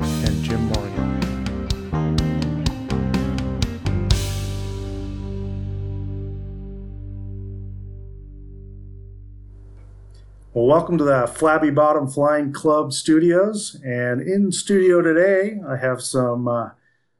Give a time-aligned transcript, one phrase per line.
[10.57, 13.79] Well, welcome to the Flabby Bottom Flying Club Studios.
[13.85, 16.71] And in studio today, I have some uh,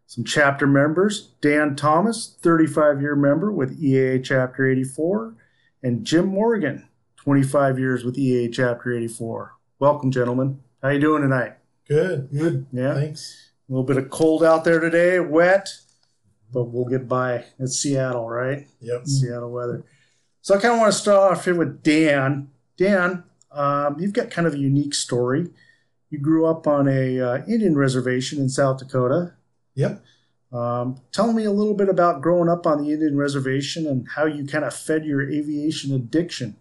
[0.08, 1.34] some chapter members.
[1.40, 5.36] Dan Thomas, 35 year member with EAA Chapter 84,
[5.84, 9.54] and Jim Morgan, 25 years with EAA Chapter 84.
[9.78, 10.60] Welcome, gentlemen.
[10.82, 11.58] How you doing tonight?
[11.88, 12.66] Good, good.
[12.72, 12.96] Yeah.
[12.96, 13.52] Thanks.
[13.70, 15.70] A little bit of cold out there today, wet,
[16.52, 17.46] but we'll get by.
[17.60, 18.66] It's Seattle, right?
[18.82, 19.06] Yep.
[19.06, 19.86] Seattle weather.
[20.42, 22.50] So I kind of want to start off here with Dan.
[22.78, 25.50] Dan, um, you've got kind of a unique story.
[26.10, 29.34] You grew up on a uh, Indian reservation in South Dakota.
[29.76, 30.04] Yep.
[30.54, 34.26] Um, tell me a little bit about growing up on the Indian reservation and how
[34.26, 36.56] you kind of fed your aviation addiction.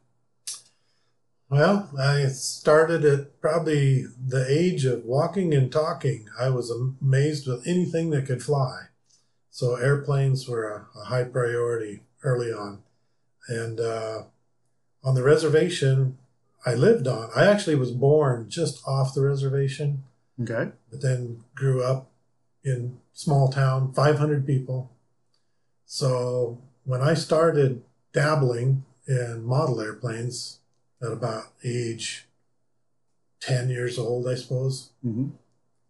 [1.49, 6.27] Well, I started at probably the age of walking and talking.
[6.39, 8.87] I was amazed with anything that could fly.
[9.51, 12.83] So airplanes were a, a high priority early on.
[13.49, 14.23] And uh,
[15.07, 16.19] on the reservation
[16.67, 20.03] I lived on, I actually was born just off the reservation,
[20.43, 20.73] Okay.
[20.91, 22.11] but then grew up
[22.65, 24.91] in small town, 500 people.
[25.85, 30.59] So when I started dabbling in model airplanes
[31.01, 32.27] at about age
[33.41, 35.29] 10 years old, I suppose, hmm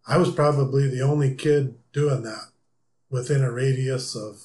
[0.09, 2.51] I was probably the only kid doing that
[3.11, 4.45] within a radius of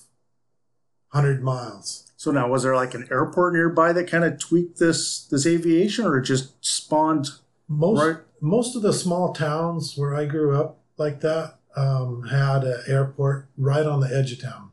[1.12, 2.11] 100 miles.
[2.22, 6.06] So now, was there like an airport nearby that kind of tweaked this this aviation,
[6.06, 7.30] or it just spawned?
[7.68, 8.18] Most Right.
[8.40, 13.48] most of the small towns where I grew up like that um, had an airport
[13.58, 14.70] right on the edge of town,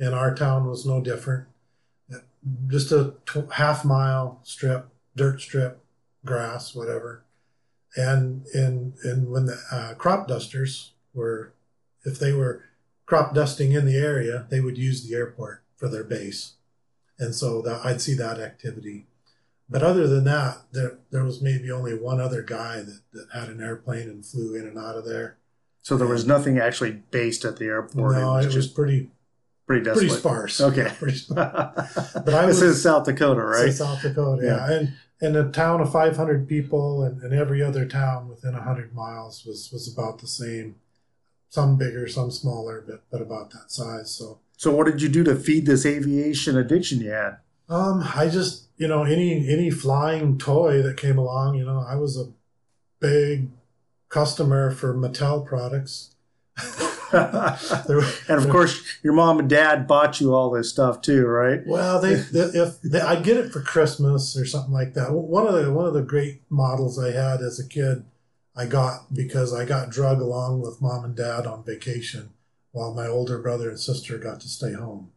[0.00, 1.46] and our town was no different.
[2.66, 5.84] Just a tw- half mile strip, dirt strip,
[6.24, 7.22] grass, whatever.
[7.94, 11.52] And in and when the uh, crop dusters were,
[12.04, 12.64] if they were
[13.06, 16.54] crop dusting in the area, they would use the airport for their base,
[17.22, 19.06] and so that I'd see that activity.
[19.68, 23.48] But other than that, there there was maybe only one other guy that, that had
[23.48, 25.38] an airplane and flew in and out of there.
[25.82, 28.16] So there was nothing actually based at the airport.
[28.16, 29.10] no, it was it was pretty
[29.66, 30.08] pretty desolate.
[30.08, 30.60] pretty sparse.
[30.60, 30.82] Okay.
[30.84, 32.12] Yeah, pretty sparse.
[32.14, 33.72] but I this was- is South Dakota, Right?
[33.72, 34.70] South Dakota, yeah.
[34.70, 34.92] And
[35.24, 39.70] and a town of 500 people, and, and every other town within 100 miles was
[39.72, 40.76] was about the same.
[41.48, 44.10] Some bigger, some smaller, but but about that size.
[44.14, 47.38] So So what did you do to feed this aviation addiction you had?
[47.68, 51.96] um, I just you know any any flying toy that came along, you know, I
[51.96, 52.30] was a
[53.00, 53.48] big
[54.08, 56.14] customer for Mattel products.
[57.12, 61.60] And of course, your mom and dad bought you all this stuff too, right?
[61.66, 65.12] Well, they, they if they, I get it for Christmas or something like that.
[65.12, 68.04] One of the one of the great models I had as a kid,
[68.56, 72.30] I got because I got drug along with mom and dad on vacation,
[72.72, 75.10] while my older brother and sister got to stay home.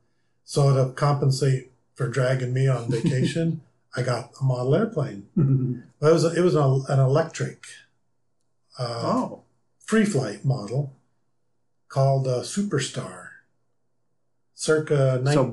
[0.44, 3.62] So to compensate for dragging me on vacation,
[3.96, 5.28] I got a model airplane.
[6.00, 7.64] But it was a, it was an, an electric,
[8.78, 9.44] uh, oh,
[9.80, 10.94] free flight model
[11.88, 13.30] called uh, Superstar,
[14.54, 15.44] circa So-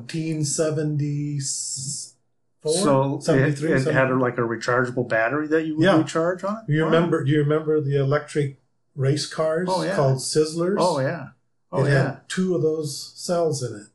[2.63, 3.21] 1974.
[3.23, 5.99] so it, it had like a rechargeable battery that you would Yeah.
[5.99, 6.67] recharge on it.
[6.67, 6.91] Do you Wow.
[6.91, 7.25] remember?
[7.25, 8.59] Do you remember the electric
[8.97, 9.95] race cars Oh, yeah.
[9.97, 10.77] called Sizzlers?
[10.79, 11.29] Oh yeah,
[11.73, 12.03] oh it yeah.
[12.03, 13.87] had two of those cells in it,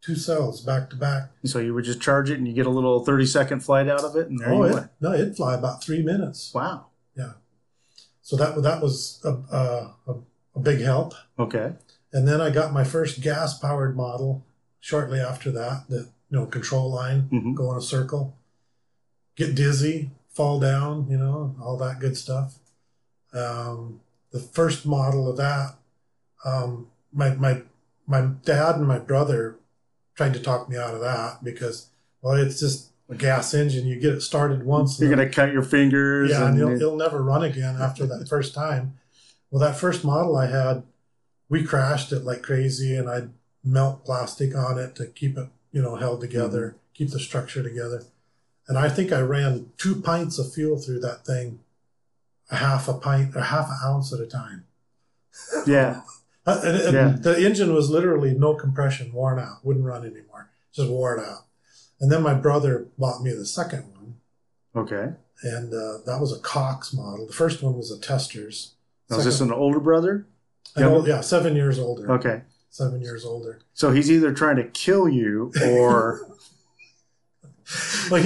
[0.00, 1.30] two cells back to back.
[1.44, 4.04] So you would just charge it, and you get a little thirty second flight out
[4.04, 4.90] of it, and there Oh, you it, went.
[5.00, 6.52] no, it'd fly about three minutes.
[6.54, 6.86] Wow.
[7.16, 7.32] Yeah.
[8.22, 10.14] So that that was a, a, a,
[10.56, 11.14] a big help.
[11.38, 11.72] Okay.
[12.12, 14.44] And then I got my first gas powered model
[14.80, 17.54] shortly after that, the you know, control line, Mhm.
[17.54, 18.36] go in a circle,
[19.36, 22.58] get dizzy, fall down, you know, all that good stuff.
[23.34, 24.00] Um,
[24.30, 25.76] the first model of that,
[26.44, 27.62] um, my, my,
[28.06, 29.58] my dad and my brother
[30.14, 31.88] tried to talk me out of that because,
[32.20, 33.86] well, it's just a gas engine.
[33.86, 35.00] You get it started once.
[35.00, 36.30] You're gonna cut your fingers.
[36.30, 38.98] yeah, and and it'll, it'll never run again after that first time.
[39.50, 40.82] Well, that first model I had,
[41.48, 43.30] we crashed it like crazy, and I'd
[43.62, 46.78] melt plastic on it to keep it, you know, held together, mm-hmm.
[46.94, 48.04] keep the structure together.
[48.68, 51.60] And I think I ran two pints of fuel through that thing,
[52.50, 54.64] a half a pint or half an ounce at a time.
[55.66, 56.02] yeah.
[56.46, 57.16] Uh, and, and Yeah.
[57.20, 61.46] The engine was literally no compression, worn out, wouldn't run anymore, just wore it out.
[62.00, 64.16] And then my brother bought me the second one
[64.74, 65.12] Okay.
[65.44, 67.26] and uh, that was a Cox model.
[67.26, 68.72] The first one was a Testors.
[69.08, 70.26] Now, is this an older brother?
[70.76, 72.10] old- yeah, seven years older.
[72.12, 72.42] Okay.
[72.70, 73.60] Seven years older.
[73.74, 76.26] So he's either trying to kill you or
[78.10, 78.24] Like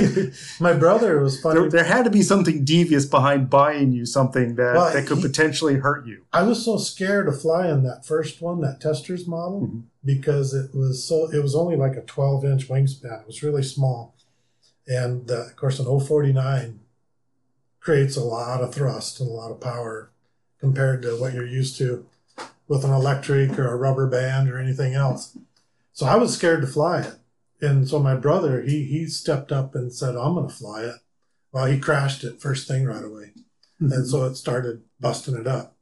[0.61, 1.61] my brother was funny.
[1.61, 5.19] there, there had to be something devious behind buying you something that, Well, that could
[5.19, 6.25] he- potentially hurt you.
[6.33, 9.83] I was so scared to fly in that first one, that Testors model, Mhm.
[10.05, 11.31] because it was so.
[11.31, 13.21] It was only like a twelve inch wingspan.
[13.21, 14.15] It was really small,
[14.89, 16.81] and uh, of course, an 049
[17.81, 20.11] creates a lot of thrust and a lot of power
[20.59, 22.07] compared to what you're used to
[22.67, 25.37] with an electric or a rubber band or anything else.
[25.93, 27.15] So I was scared to fly it,
[27.61, 30.97] and so my brother he he stepped up and said, "I'm going to fly it."
[31.53, 33.33] Well, he crashed it first thing right away
[33.81, 35.77] and so it started busting it up.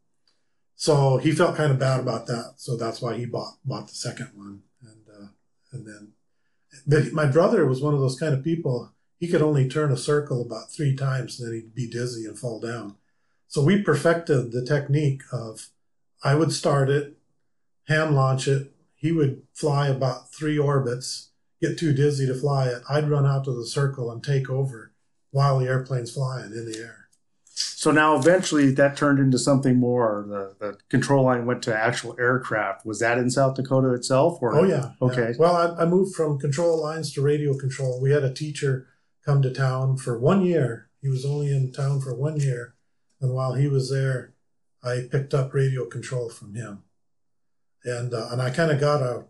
[0.76, 2.54] So he felt kind of bad about that.
[2.56, 5.26] So that's why he bought bought the second one, and uh,
[5.72, 6.12] and then,
[6.86, 8.92] but my brother was one of those kind of people.
[9.18, 12.38] He could only turn a circle about three times, and then he'd be dizzy and
[12.38, 12.96] fall down.
[13.46, 15.68] So we perfected the technique of,
[16.24, 17.16] I would start it,
[17.86, 18.72] hand launch it.
[18.96, 21.30] He would fly about three orbits,
[21.66, 22.82] get too dizzy to fly it.
[22.88, 24.92] I'd run out to the circle and take over
[25.30, 27.08] while the airplane's flying in the air.
[27.56, 30.24] So now eventually that turned into something more.
[30.28, 32.84] The, the control line went to actual aircraft.
[32.84, 34.38] Was that in South Dakota itself?
[34.40, 34.92] Or Oh yeah.
[35.00, 35.30] Okay.
[35.30, 35.36] yeah.
[35.38, 38.00] Well, I, I moved from control lines to radio control.
[38.00, 38.88] We had a teacher
[39.24, 40.88] come to town for one year.
[41.00, 42.74] He was only in town for one year,
[43.20, 44.32] and while he was there,
[44.82, 46.84] I picked up radio control from him,
[47.84, 49.24] and uh, and I kind of got a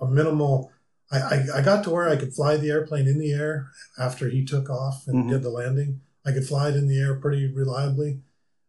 [0.00, 0.70] a minimal.
[1.12, 3.68] I, I, I got to where I could fly the airplane in the air
[3.98, 5.28] after he took off and Mhm.
[5.28, 6.00] did the landing.
[6.24, 8.22] I could fly it in the air pretty reliably,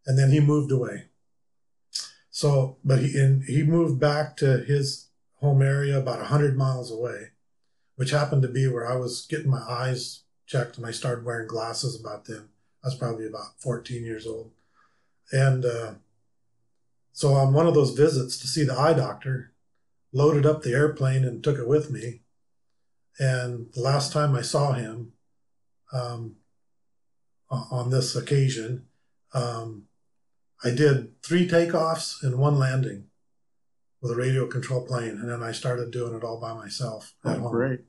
[0.05, 1.05] and then he moved away.
[2.31, 7.29] So, but he and he moved back to his home area about hundred miles away,
[7.95, 11.47] which happened to be where I was getting my eyes checked, and I started wearing
[11.47, 12.49] glasses about then.
[12.83, 14.51] I was probably about fourteen years old,
[15.31, 15.93] and uh,
[17.13, 19.51] so on one of those visits to see the eye doctor,
[20.11, 22.22] loaded up the airplane and took it with me.
[23.19, 25.13] And the last time I saw him,
[25.91, 26.35] um,
[27.49, 28.85] on this occasion,
[29.33, 29.83] um,
[30.63, 33.05] I did three takeoffs and one landing
[34.01, 37.37] with a radio control plane, and then I started doing it all by myself at
[37.37, 37.51] Oh, home.
[37.51, 37.81] great.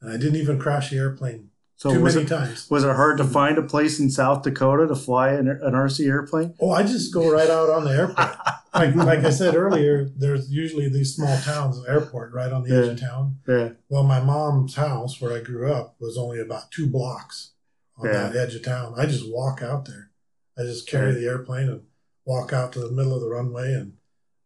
[0.00, 2.68] And I didn't even crash the airplane So too many it, times.
[2.70, 6.06] was it hard to find a place in South Dakota to fly an, an RC
[6.08, 6.54] airplane?
[6.60, 8.36] Oh, I just go right out on the airport.
[8.74, 12.76] like, like I said earlier, there's usually these small towns, an airport right on the
[12.76, 13.38] edge of town.
[13.46, 13.70] Yeah.
[13.88, 17.52] Well, my mom's house where I grew up was only about two blocks
[17.96, 18.28] on Yeah.
[18.30, 18.94] that edge of town.
[18.96, 20.10] I just walk out there.
[20.58, 21.20] I just carry Right.
[21.20, 21.82] the airplane and
[22.24, 23.72] walk out to the middle of the runway.
[23.74, 23.94] And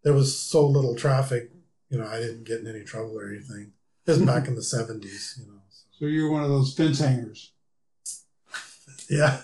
[0.02, 1.50] there was so little traffic,
[1.90, 3.72] you know, I didn't get in any trouble or anything.
[4.04, 5.60] This is back in the 70s, you know.
[5.70, 5.86] So.
[6.00, 7.52] So you're one of those fence hangers.
[9.10, 9.40] Yeah.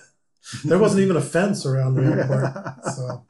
[0.64, 2.84] There wasn't even a fence around the airport.
[2.94, 3.26] So,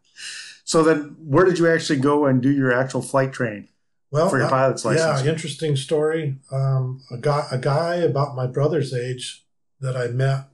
[0.74, 3.68] So then, where did you actually go and do your actual flight training
[4.10, 5.22] well, for your I- pilot's license?
[5.22, 6.38] Yeah, interesting story.
[6.50, 9.44] Um, a guy, a guy about my brother's age
[9.78, 10.48] that I met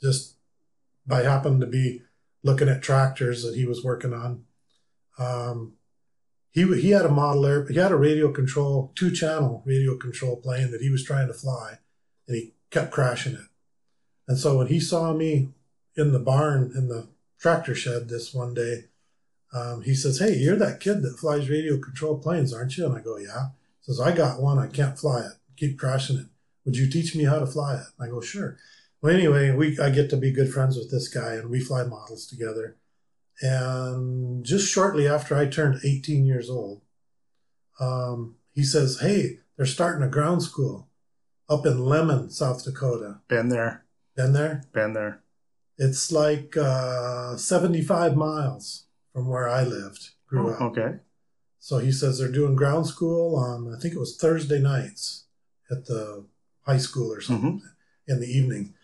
[0.00, 0.36] just
[1.06, 2.00] by happened to be
[2.42, 4.44] looking at tractors that he was working on.
[5.18, 5.74] Um,
[6.50, 10.36] he he had a model air, he had a radio control, two channel radio control
[10.36, 11.80] plane that he was trying to fly,
[12.26, 13.50] and he kept crashing it.
[14.26, 15.50] And so when he saw me
[15.98, 17.08] in the barn in the
[17.38, 18.84] tractor shed this one day,
[19.52, 22.94] um, he says, "Hey, you're that kid that flies radio control planes, aren't you?" And
[22.96, 23.48] I go, "Yeah."
[23.80, 24.58] He says, "I got one.
[24.58, 25.32] I can't fly it.
[25.56, 26.26] Keep crashing it.
[26.64, 28.56] Would you teach me how to fly it?" I go, "Sure."
[29.00, 31.84] Well, anyway, we I get to be good friends with this guy, and we fly
[31.84, 32.76] models together.
[33.40, 36.82] And just shortly after I turned 18 years old,
[37.80, 40.88] um, he says, "Hey, they're starting a ground school
[41.48, 43.20] up in Lemmon, South Dakota.
[43.28, 43.84] Been there,
[44.16, 44.64] Been there?
[44.72, 45.22] been there.
[45.78, 48.84] It's like uh, 75 miles
[49.18, 51.00] from where I lived, grew up." Okay.
[51.58, 55.24] So he says they're doing ground school on, I think it was Thursday nights
[55.70, 56.24] at the
[56.62, 57.62] high school or something
[58.06, 58.74] in the evening.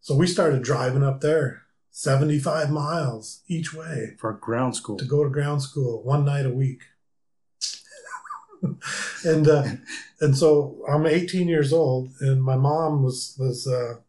[0.00, 4.96] So we started driving up there 75 miles each way For ground school.
[4.98, 6.82] to go to ground school one night a week.
[9.24, 9.64] and uh,
[10.20, 14.00] and so I'm 18 years old, and my mom was was uh,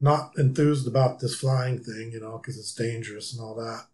[0.00, 3.86] not enthused about this flying thing, you know, because it's dangerous and all that.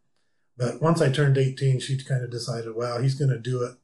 [0.56, 3.74] But once I turned 18, she kind of decided, well, he's going to do it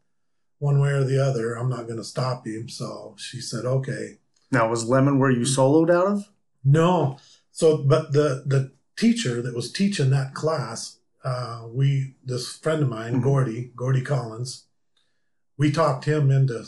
[0.58, 1.54] one way or the other.
[1.54, 2.68] I'm not going to stop him.
[2.68, 4.18] So she said, okay.
[4.52, 6.28] Now, was Lemmon where you soloed out of?
[6.64, 7.18] No.
[7.52, 12.88] So, but the the teacher that was teaching that class, uh, we this friend of
[12.88, 13.22] mine, Mhm.
[13.22, 14.64] Gordy, Gordy Collins,
[15.56, 16.64] we talked him into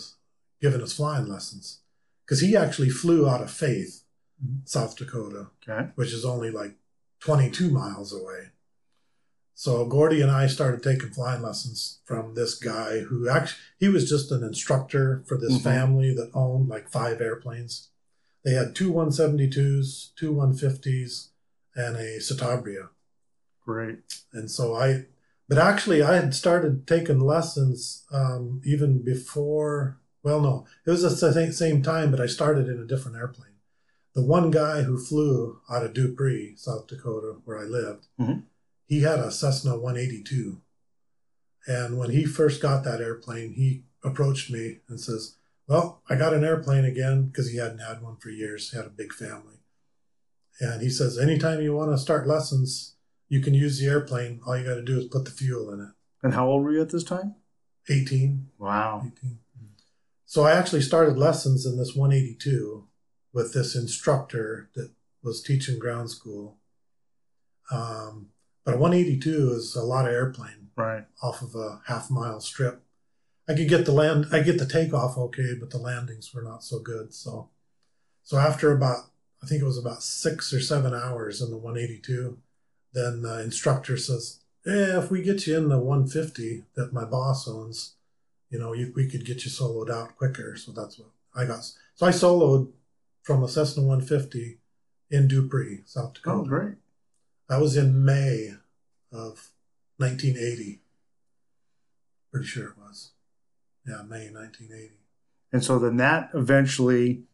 [0.60, 1.80] giving us flying lessons
[2.24, 4.04] because he actually flew out of Faith,
[4.44, 4.66] Mhm.
[4.68, 5.90] South Dakota, Okay.
[5.96, 6.76] which is only like
[7.20, 8.50] 22 miles away.
[9.62, 14.08] So Gordy and I started taking flying lessons from this guy who actually he was
[14.08, 15.62] just an instructor for this Mhm.
[15.62, 17.86] family that owned like five airplanes.
[18.44, 21.28] They had two 172s, two 150s,
[21.76, 22.88] and a Citabria.
[23.64, 24.00] Great.
[24.32, 25.06] And so I,
[25.48, 30.00] but actually I had started taking lessons um, even before.
[30.24, 33.16] Well, no, it was at the same- same time, but I started in a different
[33.16, 33.58] airplane.
[34.14, 38.42] The one guy who flew out of Dupree, South Dakota, where I lived, Mhm.
[38.86, 40.60] He had a Cessna 182.
[41.66, 45.36] And when he first got that airplane, he approached me and says,
[45.68, 48.70] Well, I got an airplane again because he hadn't had one for years.
[48.70, 49.56] He had a big family.
[50.60, 52.96] And he says, Anytime you want to start lessons,
[53.28, 54.40] you can use the airplane.
[54.46, 55.88] All you got to do is put the fuel in it.
[56.22, 57.36] And how old were you at this time?
[57.88, 58.48] 18.
[58.58, 59.02] Wow.
[59.04, 59.38] 18.
[60.32, 62.88] So I actually started lessons in this 182
[63.34, 64.90] with this instructor that
[65.22, 66.56] was teaching ground school.
[67.70, 68.28] Um,
[68.64, 71.04] but a 182 is a lot of airplane Right.
[71.22, 72.82] off of a half mile strip.
[73.48, 76.64] I could get the land, I get the takeoff okay, but the landings were not
[76.64, 77.12] so good.
[77.12, 77.50] So,
[78.22, 79.10] so after about,
[79.42, 82.38] I think it was about six or seven hours in the 182,
[82.92, 87.48] then the instructor says, "Yeah, if we get you in the 150 that my boss
[87.48, 87.94] owns,
[88.48, 91.64] you know, you, we could get you soloed out quicker." So that's what I got.
[91.94, 92.72] So I soloed
[93.22, 94.58] from a Cessna 150
[95.10, 96.40] in Dupree, South oh, Dakota.
[96.40, 96.74] Oh, great.
[97.52, 98.54] That was in May
[99.12, 99.50] of
[99.98, 100.80] 1980.
[102.30, 103.10] Pretty sure it was.
[103.86, 104.94] Yeah, May 1980.
[105.52, 107.24] And so then that eventually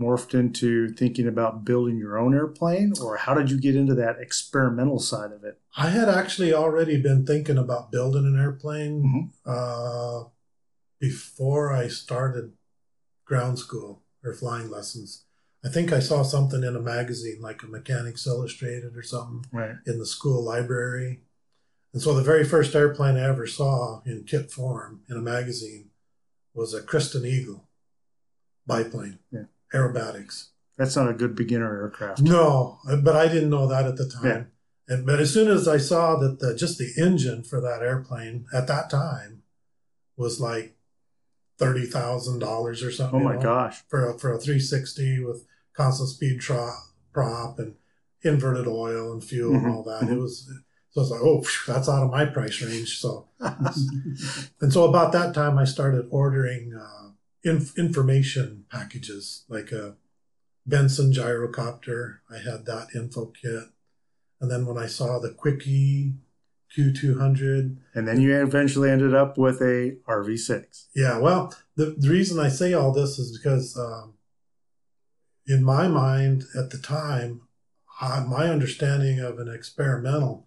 [0.00, 4.18] morphed into thinking about building your own airplane, or how did you get into that
[4.18, 5.60] experimental side of it?
[5.76, 10.24] I had actually already been thinking about building an airplane uh,
[10.98, 12.54] before I started
[13.24, 15.22] ground school or flying lessons.
[15.68, 19.76] I think I saw something in a magazine, like a Mechanics Illustrated or something, Right.
[19.86, 21.20] in the school library.
[21.92, 25.90] And so the very first airplane I ever saw in kit form in a magazine
[26.54, 27.68] was a Christen Eagle
[28.66, 29.44] biplane, Yeah.
[29.74, 30.48] aerobatics.
[30.78, 32.22] That's not a good beginner aircraft.
[32.22, 34.24] No, uh, but I didn't know that at the time.
[34.26, 34.44] Yeah.
[34.94, 38.46] And but as soon as I saw that the just the engine for that airplane
[38.54, 39.42] at that time
[40.16, 40.78] was like
[41.58, 43.18] thirty thousand dollars or something.
[43.20, 43.82] Oh you my know, gosh.
[43.88, 45.44] For a, for a three sixty with
[45.78, 46.74] constant speed tro-
[47.12, 47.74] prop and
[48.22, 50.02] inverted oil and fuel and Mhm, all that.
[50.02, 50.12] mhm.
[50.16, 50.50] It was
[50.90, 52.98] so I was like, oh, phew, that's out of my price range.
[52.98, 53.28] So
[54.60, 57.10] and so about that time, I started ordering uh,
[57.44, 59.94] inf- information packages like a
[60.66, 62.18] Benson gyrocopter.
[62.30, 63.64] I had that info kit.
[64.40, 66.14] And then when I saw the Quickie
[66.76, 70.86] Q200, and then you eventually ended up with a RV6.
[70.94, 74.14] yeah, well, the, the reason I say all this is because um,
[75.48, 77.40] in my mind at the time,
[78.00, 80.46] I, my understanding of an experimental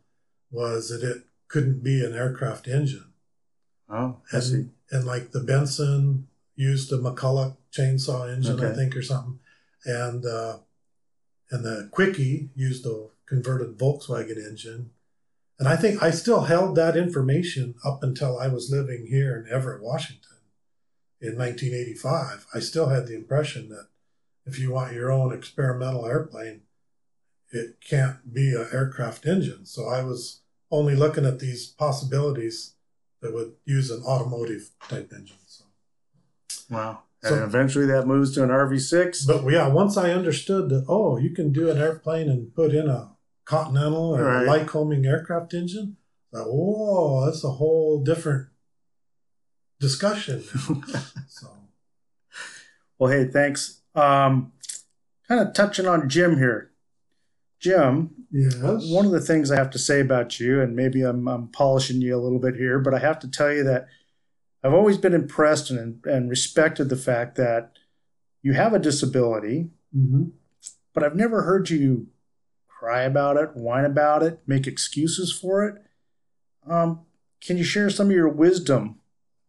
[0.52, 3.12] was that it couldn't be an aircraft engine.
[3.90, 4.54] Oh, I see.
[4.54, 9.40] and, and like the Benson used a McCulloch chainsaw engine, I think, or something,
[9.86, 10.60] and uh,
[11.50, 14.92] and the Quickie used a converted Volkswagen engine,
[15.60, 19.52] and I think I still held that information up until I was living here in
[19.52, 20.38] Everett, Washington,
[21.20, 22.48] in 1985.
[22.54, 23.88] I still had the impression that
[24.46, 26.62] if you want your own experimental airplane,
[27.52, 29.66] it can't be an aircraft engine.
[29.66, 32.76] So I was only looking at these possibilities
[33.22, 35.38] that would use an automotive type engine.
[35.46, 35.66] So,
[36.70, 37.04] Wow.
[37.24, 39.26] So- and eventually that moves to an RV6.
[39.28, 42.88] but yeah, once I understood that, oh, you can do an airplane and put in
[42.88, 43.12] a
[43.46, 44.48] Continental or Right.
[44.48, 45.98] a Lycoming aircraft engine.
[46.32, 48.48] Like, whoa, that's a whole different
[49.80, 50.42] discussion.
[51.28, 51.48] so,
[52.98, 53.81] Well, hey, thanks.
[53.96, 54.54] Um,
[55.28, 56.72] kind of touching on Jim here.
[57.60, 61.28] Jim, yes, one of the things I have to say about you, and maybe I'm,
[61.28, 63.88] I'm polishing you a little bit here, but I have to tell you that
[64.64, 67.74] I've always been impressed and, and respected the fact that
[68.42, 70.30] you have a disability, hmm
[70.94, 72.08] but I've never heard you
[72.68, 75.76] cry about it, whine about it, make excuses for it.
[76.68, 77.06] Um,
[77.40, 79.00] can you share some of your wisdom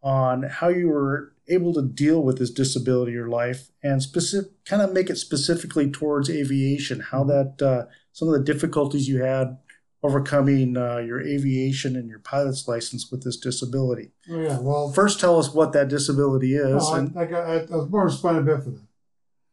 [0.01, 4.51] on how you were able to deal with this disability in your life and specific,
[4.65, 6.99] kind of make it specifically towards aviation?
[6.99, 9.57] How that uh, some of the difficulties you had
[10.03, 14.11] overcoming uh, your aviation and your pilot's license with this disability.
[14.29, 14.59] Oh yeah.
[14.59, 16.89] Well, First, tell us what that disability is.
[16.89, 18.81] no, I, and, I, got, I, I was born with spina bifida,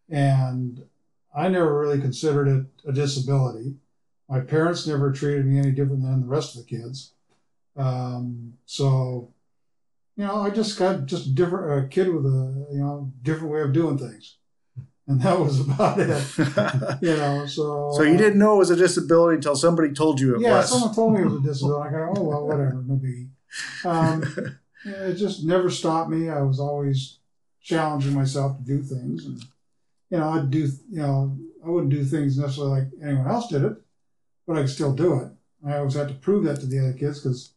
[0.09, 0.85] and
[1.35, 3.77] I never really considered it a disability.
[4.29, 7.13] My parents never treated me any different than the rest of the kids.
[7.77, 9.33] Um, so,
[10.21, 13.55] you know, I just got just a different a kid with a you know different
[13.55, 14.37] way of doing things,
[15.09, 16.11] and that was about it.
[17.01, 20.35] You know, so so you didn't know it was a disability until somebody told you
[20.35, 20.69] it yeah, was.
[20.69, 21.89] someone told me it was a disability.
[21.89, 23.31] I go, oh well, whatever, no biggie.
[23.87, 26.29] Um, it just never stopped me.
[26.29, 27.21] I was always
[27.63, 29.43] challenging myself to do things, and
[30.11, 33.65] you know, I'd do, you know, I wouldn't do things necessarily like anyone else did
[33.65, 33.73] it,
[34.47, 35.29] but I could still do it.
[35.67, 37.55] I always had to prove that to the other kids because,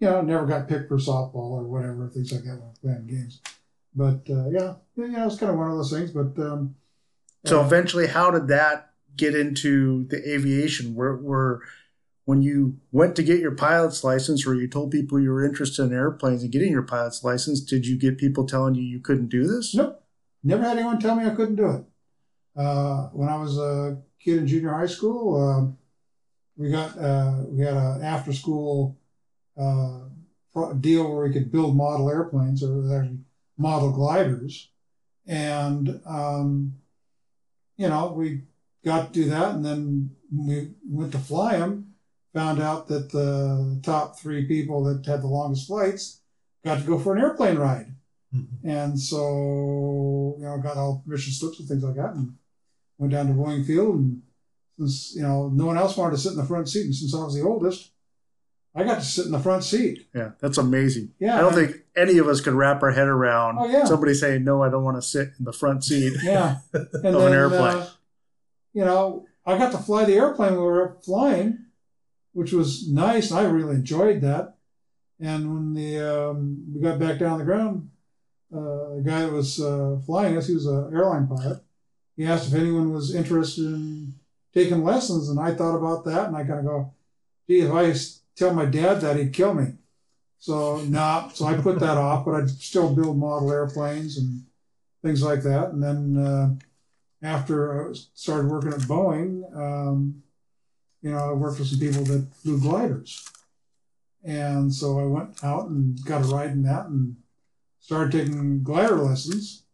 [0.00, 2.78] you know, never got picked for softball or whatever things like that when I was
[2.78, 3.40] playing games.
[3.94, 6.10] But uh, yeah, yeah, yeah, it was kind of one of those things.
[6.10, 6.76] But um,
[7.44, 10.94] So uh, eventually, how did that get into the aviation?
[10.94, 11.60] Where, where
[12.24, 15.82] when you went to get your pilot's license, or you told people you were interested
[15.82, 19.28] in airplanes and getting your pilot's license, did you get people telling you you couldn't
[19.28, 19.74] do this?
[19.74, 20.02] Nope.
[20.42, 21.84] Never had anyone tell me I couldn't do it.
[22.56, 25.76] Uh, when I was a kid in junior high school, um
[26.56, 28.99] we got uh, we had an after school
[29.58, 30.00] uh,
[30.80, 33.18] deal where we could build model airplanes, or actually
[33.56, 34.70] model gliders,
[35.26, 36.74] and um,
[37.76, 38.42] you know we
[38.84, 41.94] got to do that, and then we went to fly them.
[42.32, 46.20] Found out that the top three people that had the longest flights
[46.64, 47.92] got to go for an airplane ride.
[48.62, 52.36] And so, you know, got all permission slips and things like that and
[52.98, 53.96] went down to Boeing Field.
[53.96, 54.22] And
[54.78, 57.14] since, you know, no one else wanted to sit in the front seat, and since
[57.14, 57.90] I was the oldest,
[58.74, 60.06] I got to sit in the front seat.
[60.14, 61.12] Yeah, that's amazing.
[61.18, 61.36] Yeah.
[61.36, 63.84] I don't think any of us could wrap our head around Oh, yeah.
[63.84, 66.58] somebody saying, "No, I don't want to sit in the front seat." Yeah.
[66.72, 67.78] And Of an airplane.
[67.78, 67.88] Uh,
[68.72, 71.66] you know, I got to fly the airplane we were flying,
[72.32, 73.32] which was nice.
[73.32, 74.54] I really enjoyed that.
[75.18, 75.98] And when the
[76.30, 77.90] um, we got back down on the ground,
[78.54, 81.60] uh, the guy that was uh, flying us, he was an airline pilot.
[82.16, 84.14] He asked if anyone was interested in
[84.54, 86.94] taking lessons, and I thought about that, and I kind of go,
[87.48, 87.92] "Gee, if I
[88.40, 89.74] tell my dad that, he'd kill me."
[90.40, 94.42] So nah, so I put that off, but I'd still build model airplanes and
[95.02, 95.70] things like that.
[95.70, 96.54] And then uh,
[97.22, 100.22] after I started working at Boeing, um,
[101.02, 103.28] you know, I worked with some people that flew gliders.
[104.24, 107.16] And so I went out and got a ride in that and
[107.80, 109.64] started taking glider lessons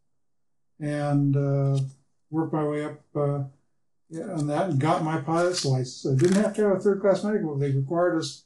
[0.79, 1.79] and uh,
[2.31, 3.45] worked my way up uh,
[4.33, 6.07] on that and got my pilot's license.
[6.07, 7.57] I didn't have to have a third class medical.
[7.57, 8.46] They required us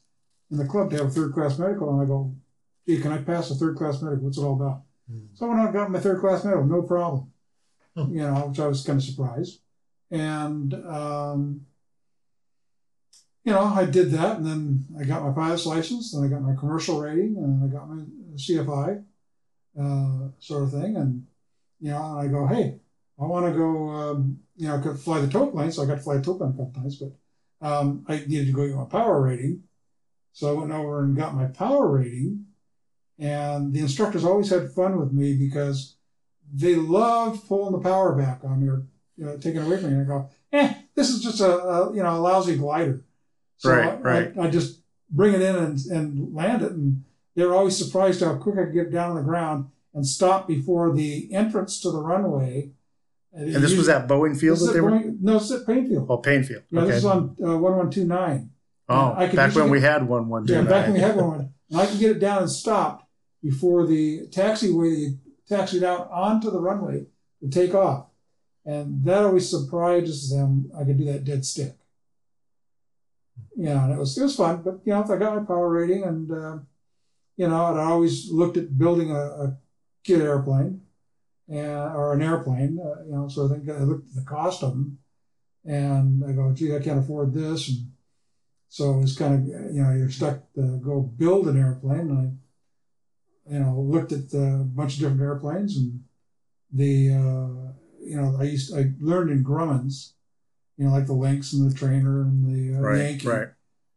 [0.51, 1.89] in the club to have a third class medical.
[1.89, 2.35] And I go,
[2.85, 4.25] gee, can I pass a third class medical?
[4.25, 4.83] What's it all about?
[5.33, 7.31] So I went out and got my third class medical, no problem.
[7.95, 8.15] Hmm.
[8.15, 9.59] You know, which I was kind of surprised.
[10.09, 11.65] And, um,
[13.43, 16.41] you know, I did that and then I got my pilot's license, then I got
[16.41, 18.03] my commercial rating, and I got my
[18.35, 19.03] CFI
[19.79, 20.95] uh, sort of thing.
[20.95, 21.25] And,
[21.79, 22.79] you know, and I go, hey,
[23.19, 25.87] I want to go, um, you know, I could fly the tow plane, so I
[25.87, 28.67] got to fly the tow plane a couple times, but um, I needed to go
[28.67, 29.63] get my power rating.
[30.33, 32.45] So I went over and got my power rating.
[33.19, 35.95] And the instructors always had fun with me because
[36.53, 38.83] they loved pulling the power back on me or
[39.17, 39.99] you know, taking it away from me.
[39.99, 43.03] And I go, eh, this is just a, a you know a lousy glider.
[43.57, 44.33] So Right, I, right.
[44.37, 47.03] I, I just bring it in and, and land it, and
[47.35, 50.93] they're always surprised how quick I could get down on the ground and stop before
[50.93, 52.71] the entrance to the runway.
[53.33, 54.91] And this was at Boeing Field that at they were.
[54.91, 56.07] Boeing- no, it's at Paine Field.
[56.09, 56.63] Oh, Paine Field.
[56.69, 56.87] Yeah, okay.
[56.87, 58.50] this is on uh, one one two nine.
[58.91, 61.15] Oh, I could back when we get- one one two Yeah, back when we had
[61.15, 63.05] one, and I could get it down and stopped
[63.43, 65.17] before the taxiway that
[65.57, 67.05] taxied out onto the runway
[67.41, 68.07] to take off,
[68.65, 70.71] and that always surprises them.
[70.77, 71.75] I could do that dead stick.
[73.55, 76.03] Yeah, and it was it was fun, but you know, I got my power rating,
[76.03, 76.57] and uh,
[77.37, 79.57] you know, and I always looked at building a, a
[80.03, 80.81] kit airplane,
[81.49, 83.27] and or an airplane, uh, you know.
[83.27, 84.99] So I think I looked at the cost of them,
[85.65, 87.90] and I go, gee, I can't afford this, and
[88.71, 91.99] so it was kind of you know you're stuck to go build an airplane.
[92.09, 92.39] And
[93.49, 95.99] I, you know, looked at a bunch of different airplanes, and
[96.71, 100.13] the uh, you know I used I learned in Grumman's,
[100.77, 103.27] you know, like the Lynx and the Trainer and the uh, Right, Yankee.
[103.27, 103.47] right.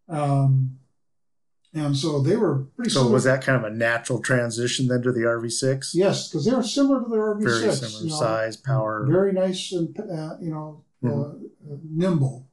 [0.08, 0.80] Um,
[1.72, 2.90] and so they were pretty.
[2.90, 3.12] So similar.
[3.12, 5.90] was that kind of a natural transition then to the RV6?
[5.94, 7.44] Yes, because they were similar to the RV6.
[7.44, 9.06] Very similar you know, size, power.
[9.08, 11.34] very nice and uh, you know uh,
[11.88, 12.48] nimble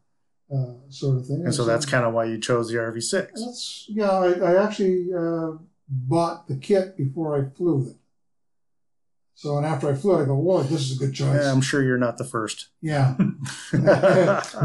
[0.54, 1.42] uh, sort of thing.
[1.46, 3.30] And so that's kind of why you chose the RV6.
[3.36, 4.10] that's yeah.
[4.12, 5.52] I, I actually uh,
[5.88, 7.96] bought the kit before I flew it.
[9.34, 11.52] So and after I flew it, I go, "Whoa, this is a good choice." Yeah,
[11.52, 12.68] I'm sure you're not the first.
[12.82, 13.30] Yeah, Me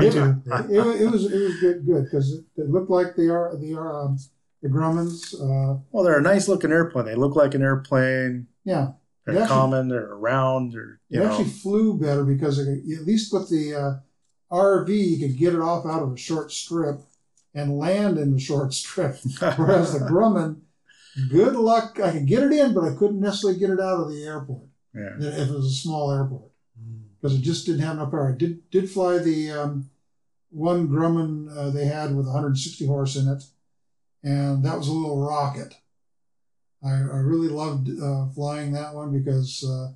[0.06, 0.42] it, too.
[0.44, 3.56] it, wa- it was it was good good because it, it looked like they are
[3.56, 4.18] the um,
[4.62, 5.34] the Grummans.
[5.34, 7.06] Uh, well, they're a nice looking airplane.
[7.06, 8.48] They look like an airplane.
[8.64, 8.88] yeah,
[9.24, 9.88] They're They actually- common.
[9.88, 10.72] They're round.
[10.72, 11.30] They're it you know.
[11.30, 13.92] actually flew better because it, at least with the uh,
[14.50, 17.00] RV, you could get it off out of a short strip
[17.54, 19.16] and land in the short strip.
[19.56, 20.60] Whereas the Grumman,
[21.30, 21.98] good luck.
[22.00, 24.68] I could get it in, but I couldn't necessarily get it out of the airport
[24.94, 25.16] yeah.
[25.18, 27.04] if it was a small airport Mm.
[27.18, 28.32] because it just didn't have enough power.
[28.32, 29.90] I did did fly the um,
[30.50, 33.44] one Grumman uh, they had with 160 horse in it,
[34.22, 35.74] and that was a little rocket.
[36.84, 39.92] I, I really loved uh, flying that one because uh,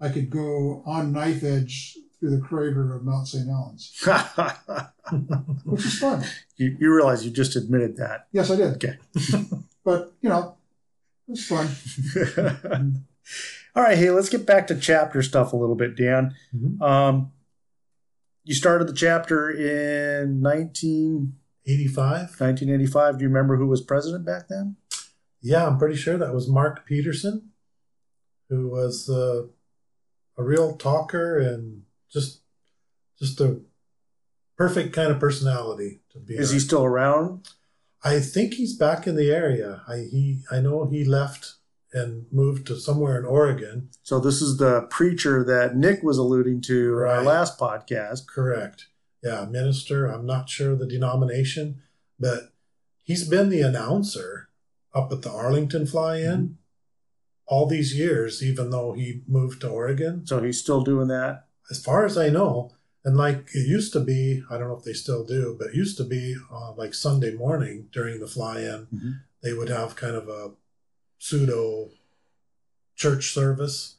[0.00, 3.46] I could go on knife edge through the crater of Mount St.
[3.46, 3.92] Helens,
[5.66, 6.24] which is fun.
[6.56, 8.28] you, you realize you just admitted that.
[8.32, 8.82] Yes, I did.
[8.82, 8.96] Okay.
[9.84, 10.56] but you know,
[11.28, 11.68] it was fun.
[13.76, 16.34] All right, hey, let's get back to chapter stuff a little bit, Dan.
[16.56, 16.80] Mhm.
[16.80, 17.32] Um,
[18.44, 22.40] you started the chapter in 1985.
[22.40, 23.18] 1985.
[23.18, 24.76] Do you remember who was president back then?
[25.42, 27.50] Yeah, I'm pretty sure that was Mark Peterson,
[28.48, 29.42] who was uh,
[30.38, 31.82] a real talker and
[32.14, 32.40] just
[33.18, 33.60] just a
[34.56, 36.34] perfect kind of personality to be.
[36.34, 37.46] Is he still around?
[38.02, 39.82] I think he's back in the area.
[39.86, 41.54] I he I know he left
[41.92, 43.90] and moved to somewhere in Oregon.
[44.02, 48.26] So this is the preacher that Nick was alluding to in our last podcast.
[48.26, 48.88] Correct.
[49.22, 50.06] Yeah, minister.
[50.06, 51.82] I'm not sure the denomination,
[52.18, 52.52] but
[53.02, 54.50] he's been the announcer
[54.92, 56.52] up at the Arlington fly-in mm-hmm.
[57.46, 60.26] all these years, even though he moved to Oregon.
[60.26, 61.46] So he's still doing that.
[61.70, 62.72] As far as I know,
[63.04, 65.74] and like it used to be, I don't know if they still do, but it
[65.74, 69.20] used to be uh, like Sunday morning during the fly-in, Mhm.
[69.42, 70.52] they would have kind of a
[71.18, 71.90] pseudo
[72.96, 73.96] church service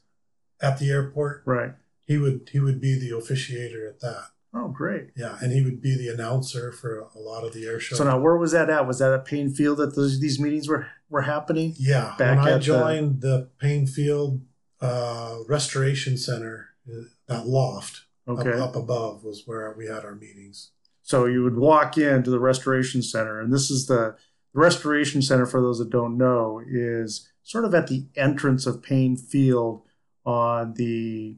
[0.60, 1.42] at the airport.
[1.44, 1.74] Right.
[2.06, 4.28] He would he would be the officiator at that.
[4.54, 5.10] Oh, great.
[5.16, 7.98] Yeah, and he would be the announcer for a lot of the air shows.
[7.98, 8.86] So now, where was that at?
[8.86, 11.74] Was that at Paine Field that those, these meetings were were happening?
[11.78, 14.40] yeah, back when I at the- joined the, Paine Field
[14.80, 18.52] uh, Restoration Center, uh, that loft Okay.
[18.58, 20.72] up, up above was where we had our meetings.
[21.02, 24.16] So you would walk into the restoration center, and this is the,
[24.52, 25.46] the restoration center.
[25.46, 29.82] For those that don't know, is sort of at the entrance of Paine Field
[30.24, 31.36] on the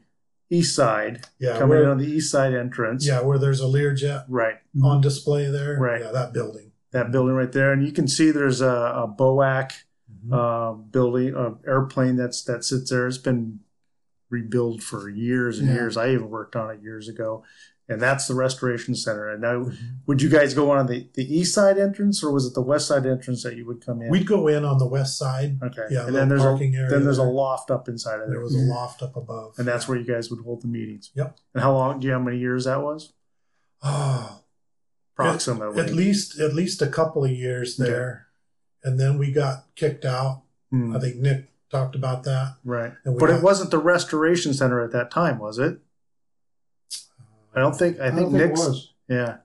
[0.48, 3.07] east side, Yeah, coming in on the east side entrance.
[3.07, 4.57] yeah, where there's a Learjet Right.
[4.83, 5.77] on display there.
[5.79, 6.01] Right.
[6.01, 6.72] Yeah, that building.
[6.92, 9.72] That building right there, and you can see there's a, a BOAC
[10.33, 13.07] uh, building, uh, airplane that's that sits there.
[13.07, 13.61] It's been
[14.30, 15.74] rebuilt for years and Yeah.
[15.74, 15.96] years.
[15.96, 17.42] I even worked on it years ago,
[17.88, 19.28] and that's the restoration center.
[19.28, 19.76] And now, Mhm.
[20.06, 22.86] would you guys go on the, the east side entrance, or was it the west
[22.88, 24.10] side entrance that you would come in?
[24.10, 25.58] We'd go in on the west side.
[25.62, 28.32] okay, Yeah, and then there's a area then there's a loft up inside of There
[28.36, 29.54] there, was a loft up above.
[29.58, 29.90] and that's yeah.
[29.92, 31.10] where you guys would hold the meetings.
[31.14, 31.38] Yep.
[31.54, 32.00] And how long?
[32.00, 33.12] Do you know how many years that was?
[33.82, 34.40] Oh,
[35.18, 35.80] Approximately.
[35.82, 37.90] at least at least a couple of years Okay.
[37.90, 38.26] there,
[38.84, 40.42] and then we got kicked out.
[40.70, 42.57] Hmm, I think Nick talked about that.
[42.64, 42.92] right.
[43.04, 45.78] And we But it wasn't the restoration center at that time, was it?
[47.54, 47.98] I don't think.
[48.00, 48.61] I I, think don't think Nick's.
[48.61, 48.92] it was.
[49.09, 49.37] Yeah.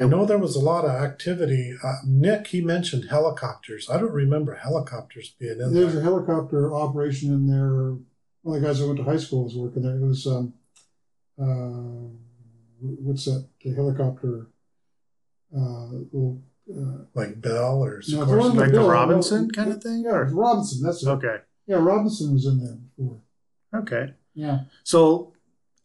[0.00, 1.74] I know there was a lot of activity.
[1.82, 3.88] Uh, Nick, he mentioned helicopters.
[3.88, 5.70] I don't remember helicopters being in there.
[5.70, 7.96] There's a helicopter operation in there.
[8.42, 9.96] One of the guys I went to high school was working there.
[9.96, 10.54] It was um,
[11.40, 12.10] uh,
[12.80, 13.46] what's that?
[13.62, 14.48] The helicopter.
[15.56, 18.26] Uh, little, uh, like Bell or No, Sikorsky.
[18.26, 20.82] there wasn't a Like the Robinson kind of thing, Yeah, was Robinson.
[20.82, 21.08] That's it.
[21.08, 21.36] Okay.
[21.66, 23.20] Yeah, Robinson was in there before.
[23.74, 24.14] Okay.
[24.34, 24.60] Yeah.
[24.82, 25.32] So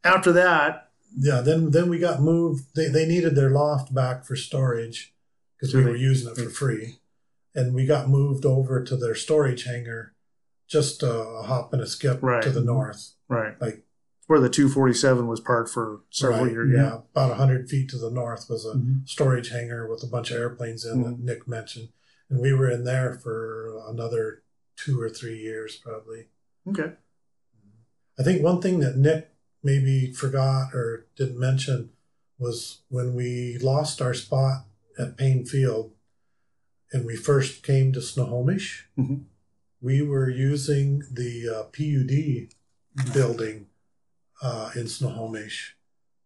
[0.03, 2.75] after that, yeah, then then we got moved.
[2.75, 5.13] They they needed their loft back for storage
[5.57, 6.99] because So we were using it for free,
[7.55, 10.13] and we got moved over to their storage hangar,
[10.67, 12.43] just a hop and a skip Right.
[12.43, 13.11] to the north.
[13.27, 13.83] right, Like-
[14.29, 16.71] where the 247 was parked for several Right, years.
[16.71, 19.09] yeah, about hundred feet to the north was a Mhm.
[19.09, 21.89] storage hangar with a bunch of airplanes in that Nick mentioned,
[22.29, 24.43] and we were in there for another
[24.75, 26.27] two or three years probably.
[26.67, 26.93] Okay.
[28.19, 29.31] I think one thing that Nick
[29.63, 31.89] maybe forgot or didn't mention
[32.37, 34.67] was when we lost our spot
[34.99, 35.91] at Paine Field
[36.93, 39.23] and we first came to Snohomish, Mhm.
[39.81, 42.49] we were using the uh, PUD
[43.11, 43.68] building
[44.41, 45.75] uh, in Snohomish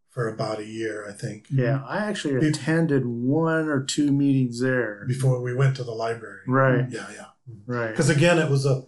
[0.10, 4.60] for about a year, I think, Yeah, I actually Be- attended one or two meetings
[4.60, 5.06] there.
[5.08, 6.42] before we went to the library.
[6.48, 7.26] Right, Yeah, yeah.
[7.66, 8.86] right, Because again, it was a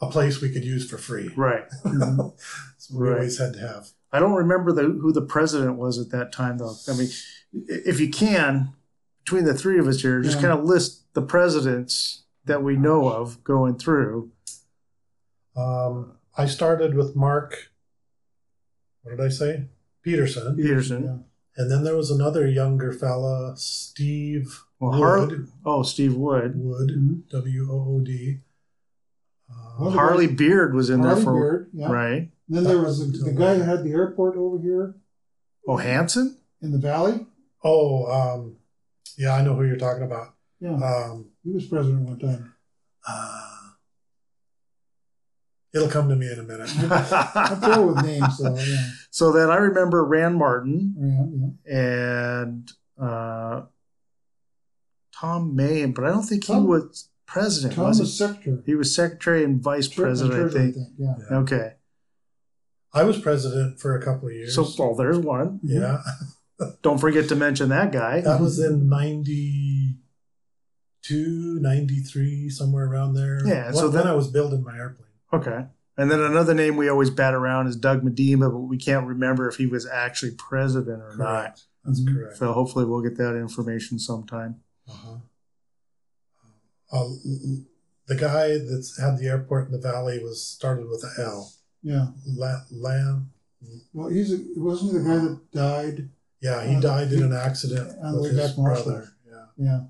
[0.00, 1.28] a place we could use for free.
[1.36, 1.64] right.
[1.82, 2.34] so
[2.94, 3.14] we Right.
[3.14, 3.90] always had to have.
[4.12, 6.74] I don't remember the, who the president was at that time, though.
[6.88, 7.08] I mean,
[7.66, 8.74] if you can,
[9.24, 10.48] between the three of us here, just Yeah.
[10.48, 14.30] kind of list the presidents that we know of going through.
[15.56, 17.70] Um, I started with Mark.
[19.02, 19.64] What did I say?
[20.02, 21.04] Peterson, Peterson.
[21.04, 21.16] Yeah.
[21.62, 25.48] and then there was another younger fella, Steve Well, Har- Wood.
[25.64, 26.52] oh, Steve Wood.
[26.56, 27.28] Wood, Mhm.
[27.30, 28.40] W O O D.
[29.48, 31.90] Well, Uh, the Harley Beard was in Harley there for Beard, yeah.
[31.92, 32.30] right.
[32.48, 34.94] Then there was the, the guy who had the airport over here
[35.66, 36.38] Oh, Hanson.
[36.62, 37.26] in the valley.
[37.64, 38.56] oh, um,
[39.16, 40.34] yeah, I know who you're talking about.
[40.60, 42.54] Yeah, Um, he was president one time.
[43.06, 43.57] uh,
[45.74, 46.70] it'll come to me in a minute.
[46.90, 48.56] I'm throw with names though.
[48.56, 51.26] Yeah, so then I remember Rand Martin yeah,
[51.72, 51.80] yeah.
[51.80, 53.62] and uh,
[55.14, 57.74] Tom May, but I don't think he was president.
[57.74, 58.16] Tom was was he?
[58.26, 58.62] secretary.
[58.66, 60.76] He was secretary and vice Tre- president, I treasurer, think.
[60.98, 61.14] Yeah.
[61.30, 61.36] Yeah.
[61.38, 61.72] Okay.
[62.92, 64.54] I was president for a couple of years.
[64.54, 65.60] So, well, there's one.
[65.62, 66.02] yeah,
[66.82, 68.22] Don't forget to mention that guy.
[68.22, 73.46] that was in 92, 93, somewhere around there.
[73.46, 75.04] Yeah, Well, so then that- I was building my airplane.
[75.32, 75.66] Okay.
[75.96, 79.48] And then another name we always bat around is Doug Medema, but we can't remember
[79.48, 81.40] if he was actually president or not.
[81.42, 81.62] Correct.
[81.84, 82.14] That's Mhm.
[82.14, 82.36] correct.
[82.36, 84.60] So hopefully we'll get that information sometime.
[84.88, 85.16] Uh-huh.
[86.90, 87.08] Uh,
[88.06, 91.52] the guy that's had the airport in the valley was started with a L.
[91.82, 92.08] Yeah.
[92.26, 93.30] La- Lan.
[93.92, 96.08] Well, he's a, wasn't he the guy that died?
[96.40, 98.84] Yeah, he Uh, died in an accident with his back from Marshall.
[98.84, 99.08] brother.
[99.28, 99.44] Yeah.
[99.56, 99.80] Yeah.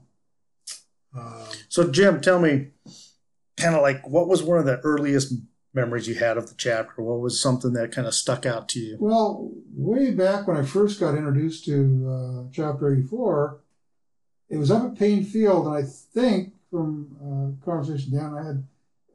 [1.14, 2.68] Um, So Jim, tell me
[3.58, 5.34] kind of like what was one of the earliest
[5.74, 7.02] memories you had of the chapter?
[7.02, 8.96] What was something that kind of stuck out to you?
[8.98, 13.60] Well, way back when I first got introduced to uh, Chapter 84,
[14.50, 18.64] it was up at Paine Field, and I think from uh, conversation down, I had,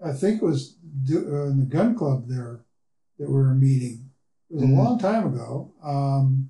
[0.03, 2.59] I think it was do- uh, in the gun club there
[3.19, 4.09] that we were meeting.
[4.51, 4.77] It was Mhm.
[4.77, 5.71] a long time ago.
[5.83, 6.49] Um,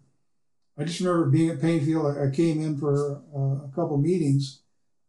[0.77, 2.05] I just remember being at Paine Field.
[2.17, 4.61] I, I came in for uh, a couple meetings,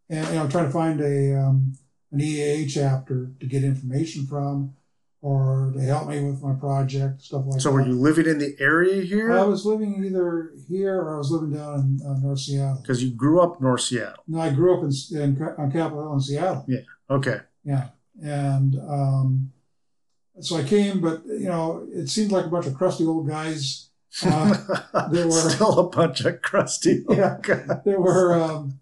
[0.08, 1.74] and you know, trying to find a um,
[2.14, 4.74] an EAA chapter to get information from,
[5.20, 7.74] or to help me with my project, stuff like So that.
[7.74, 9.32] were you living in the area here?
[9.32, 12.80] I was living either here or I was living down in uh, North Seattle.
[12.82, 14.22] Because you grew up North Seattle.
[14.28, 16.64] No, I grew up in, in on Capitol Hill in Seattle.
[16.68, 16.80] Yeah.
[17.10, 17.38] Okay.
[17.64, 17.88] Yeah,
[18.22, 19.52] and um,
[20.40, 23.88] so I came, but you know, it seemed like a bunch of crusty old guys.
[24.24, 27.02] Uh, there were- Still a bunch of crusty.
[27.08, 27.36] old Yeah.
[27.42, 27.68] guys.
[27.84, 28.78] they were um,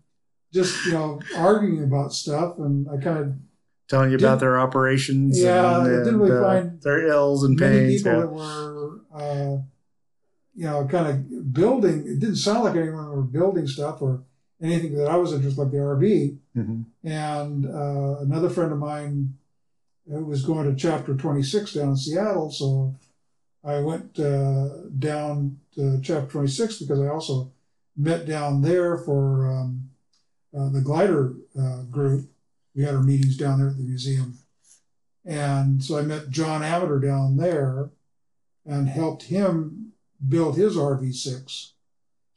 [0.52, 3.32] just you know arguing about stuff, and I kind of
[3.92, 5.38] Telling you about their operations.
[5.38, 8.02] Yeah, and, I didn't and, really uh, find their ills and pains.
[8.02, 8.20] people yeah.
[8.20, 9.56] that were uh,
[10.54, 12.06] you know kind of building.
[12.06, 14.22] It didn't sound like anyone were building stuff or
[14.62, 16.38] anything that I was interested, like the RV.
[16.56, 16.84] Mhm.
[17.04, 19.34] and uh, another friend of mine
[20.06, 22.50] was going to chapter 26 down in Seattle.
[22.50, 22.94] So
[23.62, 27.52] I went uh, down to chapter 26 because I also
[27.96, 29.90] met down there for um,
[30.58, 32.28] uh, the glider uh, group.
[32.74, 34.38] We had our meetings down there at the museum.
[35.24, 37.90] And so I met John Amater down there
[38.66, 39.92] and helped him
[40.26, 41.70] build his RV6.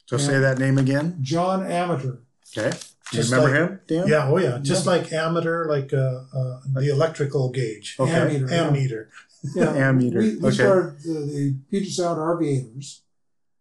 [0.06, 1.18] So say that name again.
[1.22, 2.18] John Amater.
[2.56, 2.70] Okay.
[3.10, 4.08] Do you Just remember like- him, Dan?
[4.08, 8.12] yeah, oh yeah, just like ammeter, like uh, uh, the electrical gauge, Okay.
[8.12, 9.06] Ammeter, ammeter.
[9.54, 10.50] Yeah, Ammeter, We, we okay.
[10.56, 13.02] started the, the Puget Sound Aviators,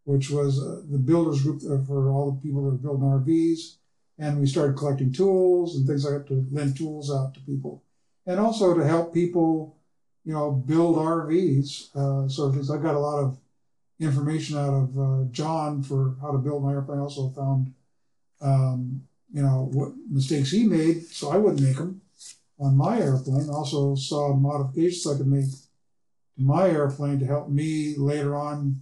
[0.03, 3.75] which was uh, the builders group for all the people that were building RVs,
[4.17, 7.83] and we started collecting tools and things like that to lend tools out to people,
[8.25, 9.77] and also to help people,
[10.23, 11.95] you know, build RVs.
[11.95, 13.37] Uh, so things I got a lot of
[13.99, 16.99] information out of uh, John for how to build my airplane.
[16.99, 17.73] I also found,
[18.41, 22.01] um, you know, what mistakes he made, so I wouldn't make them
[22.59, 23.49] on my airplane.
[23.49, 28.81] Also saw modifications I could make to my airplane to help me later on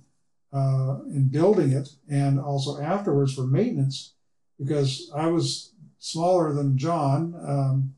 [0.52, 4.14] uh, in building it and also afterwards for maintenance
[4.60, 7.34] because I was smaller than John.
[7.46, 7.96] Um,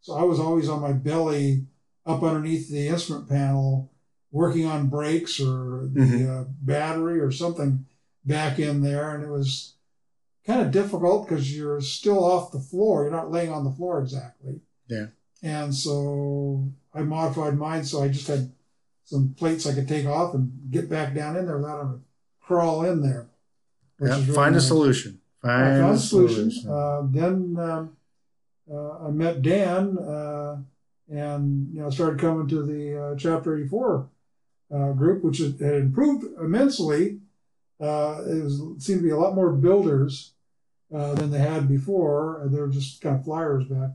[0.00, 1.66] so I was always on my belly
[2.06, 3.90] up underneath the instrument panel
[4.30, 6.28] working on brakes or the Mhm.
[6.28, 7.84] uh, battery or something
[8.24, 9.14] back in there.
[9.14, 9.74] And it was
[10.46, 13.02] kind of difficult because you're still off the floor.
[13.04, 14.60] You're not laying on the floor exactly.
[14.88, 15.06] Yeah.
[15.42, 18.50] And so I modified mine so I just had
[19.04, 22.04] some plates I could take off and get back down in there without having to
[22.40, 23.28] crawl in there.
[24.00, 25.20] Yeah, really find a solution.
[25.44, 26.68] I found a solution.
[26.68, 27.96] Uh, then um,
[28.72, 30.58] uh, I met Dan uh,
[31.10, 34.08] and you know started coming to the uh, Chapter 84
[34.72, 37.18] uh, group, which had improved immensely
[37.80, 40.34] uh, it was seemed to be a lot more builders
[40.94, 42.42] uh, than they had before.
[42.46, 43.90] They were just kind of flyers back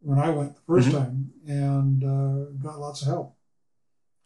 [0.00, 0.92] when I went the 1st Mhm.
[0.92, 3.36] time, and uh, got lots of help,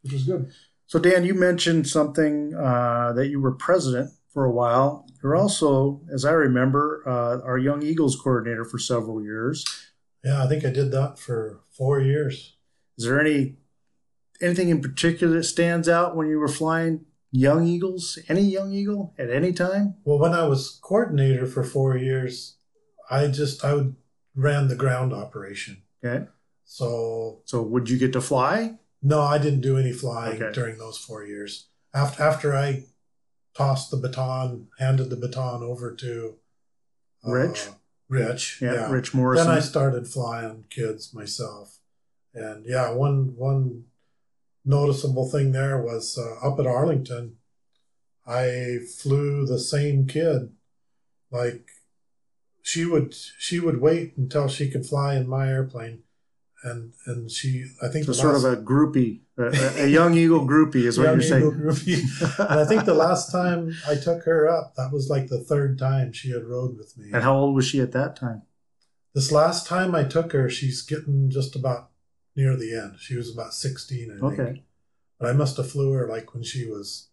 [0.03, 0.53] which was good.
[0.87, 5.07] So, Dan, you mentioned something uh, that you were president for a while.
[5.23, 9.65] You're also, as I remember, uh, our Young Eagles coordinator for several years.
[10.23, 12.55] Yeah, I think I did that for four years.
[12.99, 13.57] Is there any
[14.43, 18.19] anything in particular that stands out when you were flying Young Eagles?
[18.29, 19.95] Any Young Eagle at any time?
[20.05, 22.57] Well, when I was coordinator for four years,
[23.11, 23.97] I just I would
[24.35, 25.79] ran the ground operation.
[26.05, 26.27] Okay.
[26.67, 28.75] So So, would you get to fly?
[29.03, 30.53] no, I didn't do any flying Okay.
[30.53, 31.69] during those four years.
[31.95, 32.85] After after I
[33.57, 36.35] tossed the baton, handed the baton over to
[37.27, 37.69] uh, Rich?
[38.09, 38.91] Rich, Yeah, yeah.
[38.91, 39.49] Rich Morrison.
[39.49, 41.79] Then I started flying kids myself,
[42.33, 43.85] and yeah, one one
[44.65, 47.37] noticeable thing there was uh, up at Arlington.
[48.27, 50.53] I flew the same kid,
[51.33, 51.69] like
[52.63, 56.03] she would she would wait until she could fly in my airplane,
[56.65, 60.87] and and she I think so, sort of a groupie, a, a- Young Eagle groupie
[60.87, 61.51] is what you're saying.
[61.51, 62.41] groupie.
[62.51, 65.79] and I think the last time I took her up, that was like the third
[65.79, 67.11] time she had rode with me.
[67.13, 68.43] And how old was she at that time?
[69.15, 71.91] This last time I took her, she's getting just about
[72.35, 72.97] near the end.
[72.99, 74.39] She was about 16, I think.
[74.41, 74.63] Okay.
[75.19, 77.09] But I must have flew her like when she was,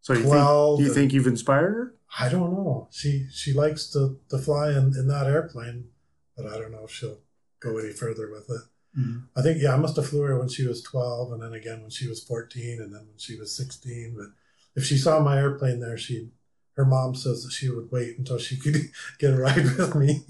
[0.00, 1.94] So, you think, 12 do you think you've inspired her?
[2.18, 2.88] I don't know.
[2.90, 5.88] She she likes to, to fly in, in that airplane,
[6.36, 7.18] but I don't know if she'll
[7.60, 8.62] go any further with it.
[8.98, 9.24] Mhm.
[9.36, 11.82] I think, yeah, I must have flew her when she was 12 and then again
[11.82, 14.14] when she was 14 and then when she was 16.
[14.16, 14.28] But
[14.74, 16.30] if she saw my airplane there, she,
[16.76, 18.76] her mom says that she would wait until she could
[19.18, 20.24] get a ride with me.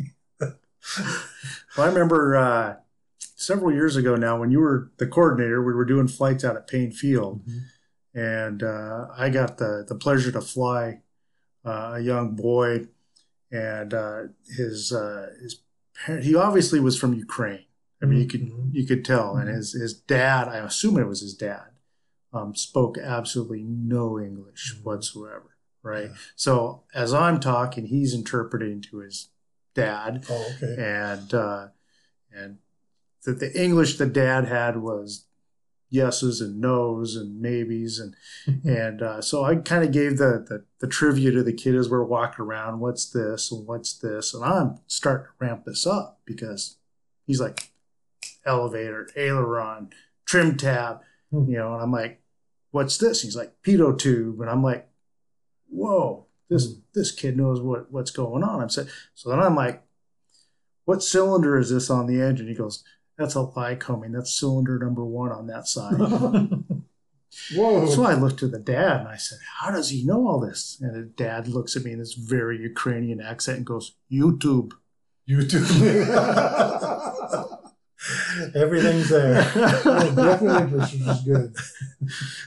[1.77, 2.77] Well, I remember uh,
[3.19, 6.69] several years ago now when you were the coordinator, we were doing flights out at
[6.69, 7.43] Paine Field,
[8.15, 11.01] and uh, I got the the pleasure to fly
[11.65, 12.87] uh, a young boy,
[13.51, 14.21] and uh,
[14.57, 15.61] his uh, his.
[16.21, 17.65] He obviously was from Ukraine.
[18.03, 18.75] I mean, you could Mhm.
[18.75, 19.55] you could tell, and Mhm.
[19.55, 20.49] his his dad.
[20.49, 21.71] I assume it was his dad.
[22.33, 24.85] Um, spoke absolutely no English Mhm.
[24.85, 25.57] whatsoever.
[25.83, 26.11] Right.
[26.11, 26.17] Yeah.
[26.35, 29.29] So as I'm talking, he's interpreting to his
[29.75, 30.75] dad Oh, okay.
[30.79, 31.69] and uh,
[32.33, 32.59] and
[33.25, 35.26] that the English the dad had was
[35.89, 38.15] yeses and nos and maybes and
[38.65, 41.89] and uh, so I kind of gave the, the the trivia to the kid as
[41.89, 42.81] we're walking around.
[42.81, 44.35] What's this and what's this?
[44.35, 46.77] And I'm starting to ramp this up because
[47.27, 47.71] he's like
[48.45, 49.91] elevator, aileron,
[50.25, 51.51] trim tab, Hmm.
[51.51, 52.21] you know, and I'm like,
[52.71, 53.23] what's this?
[53.23, 54.89] He's like pitot tube, and I'm like,
[55.69, 56.81] whoa, this Hmm.
[56.95, 58.61] this kid knows what what's going on.
[58.63, 59.83] I'm saying, so then I'm like,
[60.85, 62.47] what cylinder is this on the engine?
[62.47, 62.85] He goes,
[63.17, 64.13] that's a Lycoming.
[64.13, 65.99] That's cylinder number one on that side.
[67.55, 67.87] Whoa!
[67.87, 70.79] So I looked to the dad and I said, How does he know all this?
[70.81, 74.73] And the dad looks at me in this very Ukrainian accent and goes, YouTube.
[75.29, 75.67] YouTube.
[78.55, 79.43] Everything's there.
[79.55, 81.57] Definitely which is good.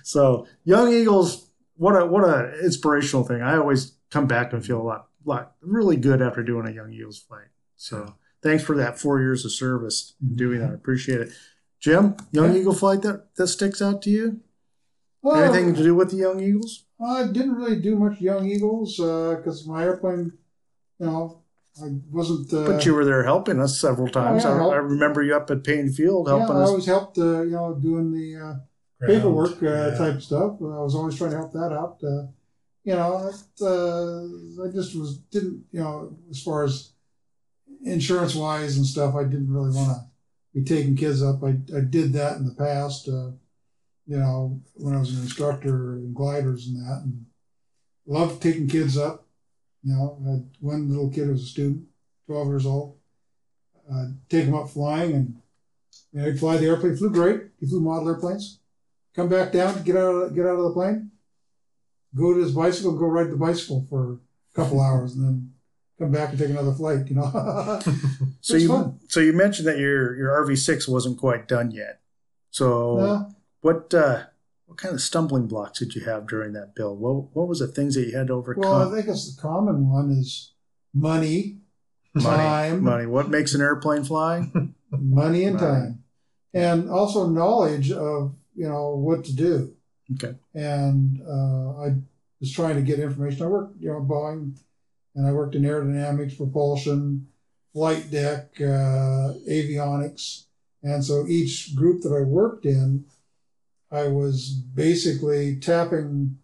[0.03, 3.41] so Young Eagles, what a what a inspirational thing.
[3.41, 6.93] I always come back and feel a lot lot really good after doing a Young
[6.93, 7.47] Eagles flight.
[7.75, 10.71] So thanks for that four years of service doing that.
[10.71, 11.31] I appreciate it.
[11.79, 12.59] Jim, Young Yeah.
[12.61, 14.41] Eagle flight that, that sticks out to you?
[15.21, 16.85] Well, Anything to do with the Young Eagles?
[17.01, 20.33] I didn't really do much Young Eagles because my airplane,
[20.99, 21.41] you know,
[21.81, 22.53] I wasn't.
[22.53, 24.43] Uh, But you were there helping us several times.
[24.43, 24.73] yeah, I, help.
[24.73, 26.69] I remember you up at Paine Field helping yeah, helping I us.
[26.69, 29.97] always helped, uh, you know, doing the uh, paperwork uh, yeah.
[29.97, 30.57] type stuff.
[30.59, 31.99] I was always trying to help that out.
[32.03, 32.27] Uh,
[32.83, 36.91] you know, it, uh, I just was didn't you know as far as
[37.83, 39.15] insurance wise and stuff.
[39.15, 40.03] I didn't really want to
[40.53, 41.43] be taking kids up.
[41.43, 43.07] I I did that in the past.
[43.07, 43.31] Uh,
[44.07, 47.25] you know, when I was an instructor in gliders and that, and
[48.07, 49.25] loved taking kids up.
[49.83, 51.85] You know, I had one little kid who was a student,
[52.25, 52.97] twelve years old.
[53.91, 55.35] Uh, take him up flying, and
[56.11, 56.95] you know, he'd fly the airplane.
[56.95, 57.41] Flew great.
[57.59, 58.59] He flew model airplanes
[59.19, 61.11] come back down, get out of get out of the plane,
[62.15, 65.48] go to his bicycle, go ride the bicycle for a couple hours, and then
[65.99, 67.07] come back and take another flight.
[67.09, 67.79] You know,
[68.41, 68.99] So you fun.
[69.07, 72.01] so you mentioned that your your RV six wasn't quite done yet.
[72.51, 73.31] So No,
[73.61, 74.23] what uh,
[74.65, 76.99] what kind of stumbling blocks did you have during that build?
[76.99, 78.63] What what was the things that you had to overcome?
[78.63, 80.53] well, I think it's the common one is
[80.93, 81.59] money,
[82.19, 83.05] time, money.
[83.05, 84.49] What makes an airplane fly?
[84.91, 85.67] money and Money.
[85.67, 86.03] time,
[86.53, 89.73] and also knowledge of you know what to do.
[90.15, 90.35] Okay.
[90.55, 91.93] And uh, I
[92.39, 93.43] was trying to get information.
[93.45, 94.57] I worked, you know, Boeing,
[95.15, 97.27] and I worked in aerodynamics, propulsion,
[97.73, 100.45] flight deck, uh, avionics,
[100.83, 103.05] and so each group that I worked in,
[103.91, 106.37] I was basically tapping,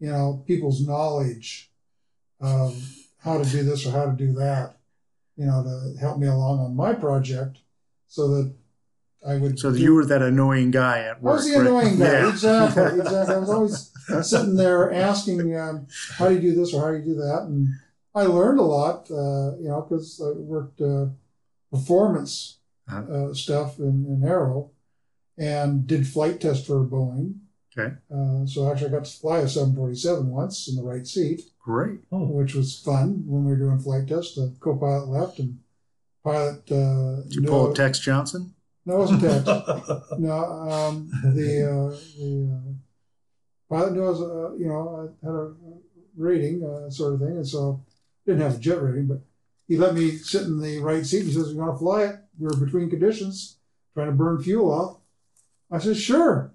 [0.00, 1.70] you know, people's knowledge
[2.40, 2.76] of
[3.18, 4.76] how to do this or how to do that,
[5.36, 7.58] you know, to help me along on my project
[8.08, 8.54] so that
[9.26, 9.58] I would.
[9.58, 11.36] So do- you were that annoying guy at I work.
[11.36, 11.66] was the right?
[11.66, 12.04] annoying guy.
[12.04, 12.28] Yeah.
[12.30, 13.00] Exactly.
[13.00, 13.34] Exactly.
[13.34, 13.92] I was always
[14.28, 17.42] sitting there asking, um, how do you do this or how do you do that?
[17.42, 17.68] And
[18.14, 21.06] I learned a lot, uh, you know, because I worked uh,
[21.70, 22.58] performance
[22.88, 23.30] Uh-huh.
[23.30, 24.70] uh, stuff in, in Aero
[25.38, 27.38] and did flight test for Boeing.
[27.78, 27.94] Okay.
[28.14, 32.00] Uh, so actually, I got to fly a 747 once in the right seat, Great.
[32.10, 34.34] Oh, which was fun when we were doing flight test.
[34.34, 35.60] The co-pilot left and
[36.24, 36.70] pilot.
[36.70, 38.52] Uh, Did you pull I- a Tex Johnston?
[38.84, 39.44] No, it wasn't Tex.
[40.18, 42.72] No, um, the uh, the uh,
[43.70, 44.82] pilot knew I was, uh, you know,
[45.22, 45.54] I had a
[46.16, 47.80] rating uh, sort of thing, and so
[48.26, 49.20] didn't have a jet rating, but
[49.68, 51.24] he let me sit in the right seat.
[51.24, 53.56] He says, "You want to fly it?" We were between conditions,
[53.94, 54.98] trying to burn fuel off.
[55.70, 56.52] I said, "Sure."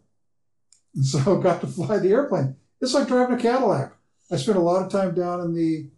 [0.96, 2.56] And so got to fly the airplane.
[2.82, 3.94] It's like driving a Cadillac.
[4.32, 5.90] I spent a lot of time down in the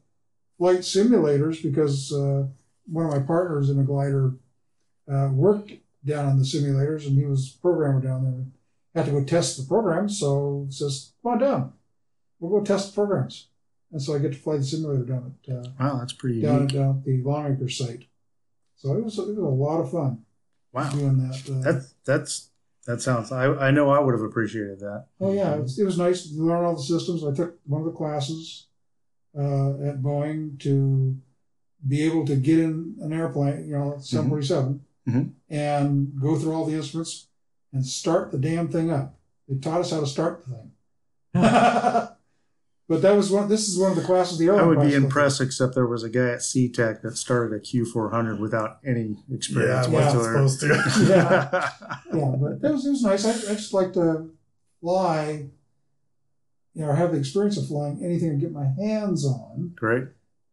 [0.57, 2.45] flight simulators because uh,
[2.85, 4.35] one of my partners in a glider
[5.11, 5.73] uh, worked
[6.05, 8.45] down in the simulators, and he was programmer down there.
[8.95, 11.73] Had to go test the programs, so says, "Come on down,
[12.39, 13.48] we'll go test the programs."
[13.91, 16.55] And so I get to fly the simulator down at uh, Wow, that's pretty down,
[16.61, 16.73] unique.
[16.73, 18.05] down at the Longacre site.
[18.75, 20.23] So it was it was a lot of fun
[20.71, 20.89] Wow.
[20.91, 21.49] doing that.
[21.49, 22.49] Uh, That that's
[22.85, 23.31] that sounds.
[23.31, 25.07] I I know I would have appreciated that.
[25.19, 27.23] oh yeah, it was, it was nice to learn all the systems.
[27.23, 28.67] I took one of the classes
[29.37, 31.17] uh, at Boeing to
[31.87, 35.31] be able to get in an airplane, you know, 747, Mhm.
[35.49, 37.27] and go through all the instruments
[37.73, 39.15] and start the damn thing up.
[39.47, 40.71] They taught us how to start the thing.
[42.89, 43.47] but that was one.
[43.47, 46.09] This is one of the classes the I would be impressed, except there was a
[46.09, 50.67] guy at SeaTac that started a Q400 without any yeah, experience I'm not supposed to.
[51.07, 51.69] Yeah.
[52.13, 53.25] yeah, but it was, it was nice.
[53.25, 54.31] I, I just like to
[54.81, 55.45] fly,
[56.73, 60.05] you know, have the experience of flying anything I get my hands on, Great.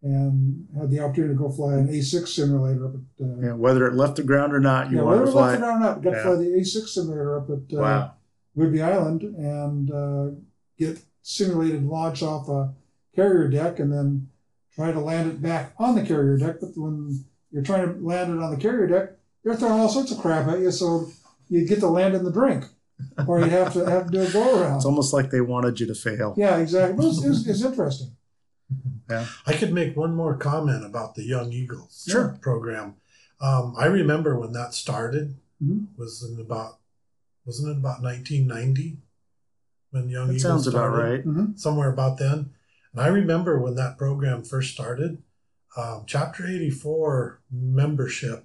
[0.02, 3.24] and had the opportunity to go fly an A6 simulator up at.
[3.24, 5.52] Uh, Yeah, whether it left the ground or not, you yeah, wanted whether it left
[5.52, 6.16] the ground or not, got Yeah.
[6.16, 8.12] to fly the A6 simulator up at uh, Wow.
[8.54, 10.36] Whidbey Island and uh,
[10.78, 10.98] get
[11.30, 12.72] simulated launch off a
[13.14, 14.28] carrier deck, and then
[14.74, 16.56] try to land it back on the carrier deck.
[16.60, 19.10] But when you're trying to land it on the carrier deck,
[19.42, 21.08] they're throwing all sorts of crap at you, so
[21.48, 22.64] you'd get to land in the drink,
[23.26, 24.76] or you'd have to have to do a go around.
[24.76, 26.34] It's almost like they wanted you to fail.
[26.36, 27.04] Yeah, exactly.
[27.04, 28.12] It was, it was, it's interesting.
[29.08, 29.26] Yeah.
[29.46, 32.36] I could make one more comment about the Young Eagles Sure.
[32.40, 32.96] program.
[33.40, 35.86] Um, I remember when that started Mhm.
[35.96, 36.78] was in about
[37.44, 38.98] wasn't it about 1990
[39.96, 41.26] when Young That Eagles sounds about started?
[41.26, 41.58] right.
[41.58, 42.50] somewhere about then.
[42.92, 45.22] And I remember when that program first started,
[45.76, 48.44] um, Chapter 84 membership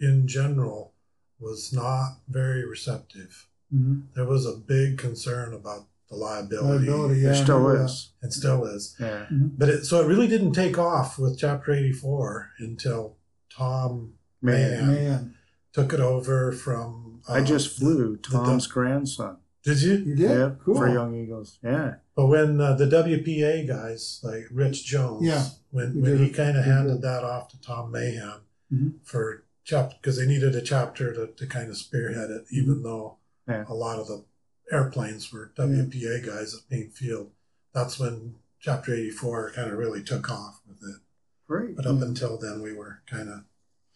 [0.00, 0.92] in general
[1.40, 3.48] was not very receptive.
[3.74, 4.04] Mhm.
[4.14, 7.32] There was a big concern about the liability, Liability, yeah.
[7.32, 8.10] There still is.
[8.22, 8.94] It still is.
[9.00, 9.26] Yeah.
[9.30, 13.16] But it, so it really didn't take off with Chapter 84 until
[13.50, 15.34] Tom Mahan, Man,
[15.72, 17.20] took it over from.
[17.28, 19.38] I just flew the- Tom's grandson.
[19.64, 19.92] Did you?
[19.94, 20.30] you did?
[20.30, 20.74] Yeah, cool.
[20.76, 21.58] for Young Eagles.
[21.62, 21.94] Yeah.
[22.16, 26.64] But when uh, the WPA guys like Rich Jones, Yeah, when, when he kind of
[26.64, 26.74] We did.
[26.76, 28.40] handed that off to Tom Mahan
[28.72, 28.94] Mhm.
[29.04, 33.18] for chapter because they needed a chapter to, to kind of spearhead it, even though
[33.48, 33.52] Mm-hmm.
[33.52, 33.64] Yeah.
[33.68, 34.24] a lot of the
[34.70, 37.30] airplanes were WPA guys at Paine Field.
[37.74, 41.00] That's when Chapter 84 kind of really took off with it.
[41.48, 41.74] Great.
[41.76, 43.40] But up until then, we were kind of,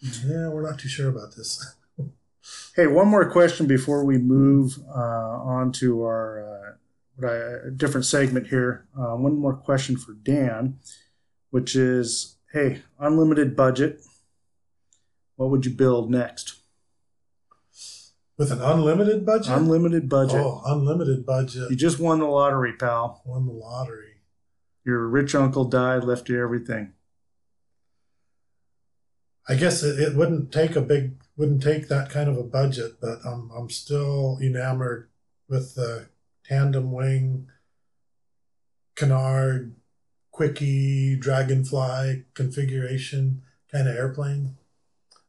[0.01, 1.75] yeah, we're not too sure about this.
[2.75, 6.73] Hey, one more question before we move uh, on to our uh,
[7.17, 7.37] what I,
[7.69, 8.87] a different segment here.
[8.97, 10.79] Uh, one more question for Dan,
[11.51, 14.03] which is, hey, unlimited budget.
[15.37, 16.57] What would you build next?
[18.39, 19.53] With an unlimited budget?
[19.53, 20.41] Unlimited budget.
[20.41, 21.71] Oh, unlimited budget.
[21.71, 23.23] You just won the lottery, pal.
[23.25, 24.21] Won the lottery.
[24.85, 26.93] Your rich uncle died, left you everything.
[29.49, 33.01] I guess it, it wouldn't take a big wouldn't take that kind of a budget,
[33.01, 35.09] but I'm I'm still enamored
[35.49, 36.09] with the
[36.45, 37.49] tandem wing,
[38.95, 39.75] canard,
[40.31, 44.57] quickie, dragonfly configuration kind of airplane.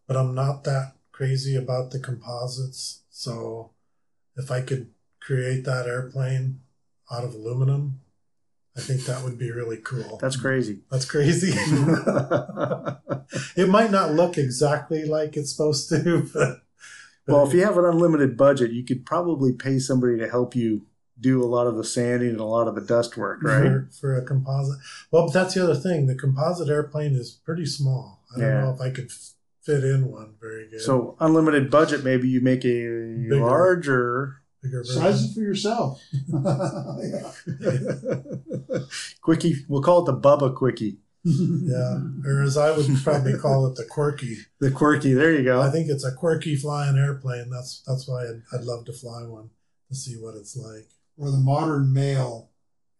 [0.07, 3.01] But I'm not that crazy about the composites.
[3.09, 3.71] So
[4.35, 6.61] if I could create that airplane
[7.11, 8.01] out of aluminum,
[8.77, 10.17] I think that would be really cool.
[10.21, 10.79] That's crazy.
[10.91, 11.51] That's crazy.
[13.55, 16.61] it might not look exactly like it's supposed to, but
[17.27, 20.85] well, if you have an unlimited budget, you could probably pay somebody to help you
[21.19, 23.63] do a lot of the sanding and a lot of the dust work, right?
[23.63, 24.77] for, for a composite.
[25.11, 26.05] Well, but that's the other thing.
[26.05, 28.21] The composite airplane is pretty small.
[28.35, 28.61] I don't Yeah.
[28.61, 29.11] know if I could
[29.63, 30.81] fit in one very good.
[30.81, 32.77] So unlimited budget, maybe you make a
[33.35, 34.35] larger.
[34.61, 36.01] Bigger Size it for yourself.
[39.21, 39.55] quickie.
[39.67, 40.97] We'll call it the Bubba Quickie.
[41.23, 44.37] Yeah, or as I would probably call it, the quirky.
[44.59, 45.13] The quirky.
[45.13, 45.61] There you go.
[45.61, 47.49] I think it's a quirky flying airplane.
[47.49, 49.49] That's that's why I'd, I'd love to fly one
[49.89, 50.87] to see what it's like.
[51.17, 52.49] or the modern male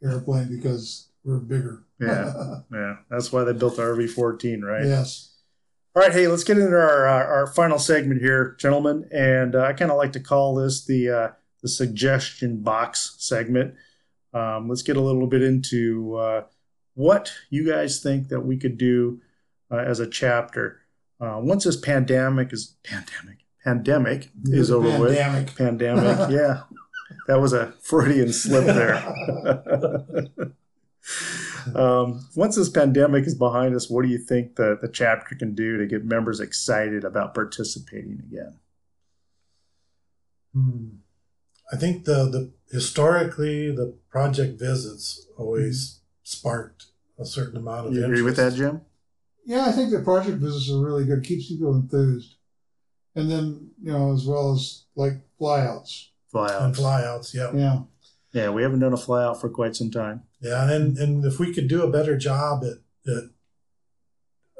[0.03, 1.85] airplane because we're bigger.
[2.01, 2.59] Yeah.
[2.71, 4.85] yeah, that's why they built the RV-14, right?
[4.85, 5.35] Yes.
[5.95, 9.63] All right, hey, let's get into our our, our final segment here, gentlemen, and uh,
[9.63, 11.29] I kind of like to call this the uh,
[11.61, 13.73] the suggestion box segment.
[14.33, 16.43] Um, let's get a little bit into uh,
[16.93, 19.21] what you guys think that we could do
[19.71, 20.81] uh, as a chapter
[21.19, 25.17] uh, once this pandemic is pandemic pandemic is over with.
[25.17, 25.55] Pandemic.
[25.55, 26.61] Pandemic, yeah,
[27.27, 28.95] that was a Freudian slip there.
[31.75, 35.53] um, once this pandemic is behind us, what do you think the, the chapter can
[35.53, 38.57] do to get members excited about participating again?
[40.53, 40.87] Hmm.
[41.71, 45.99] I think the the historically the project visits always mm-hmm.
[46.23, 46.85] sparked
[47.19, 48.19] a certain amount of You interest.
[48.19, 48.81] agree with that, Jim?
[49.45, 51.23] Yeah, I think the project visits are really good.
[51.23, 52.35] Keeps people enthused.
[53.15, 56.09] And then, you know, as well as like flyouts.
[56.29, 57.51] Fly And flyouts, yeah.
[57.53, 57.79] Yeah.
[58.33, 60.23] Yeah, we haven't done a flyout for quite some time.
[60.41, 63.29] Yeah, and and if we could do a better job at, at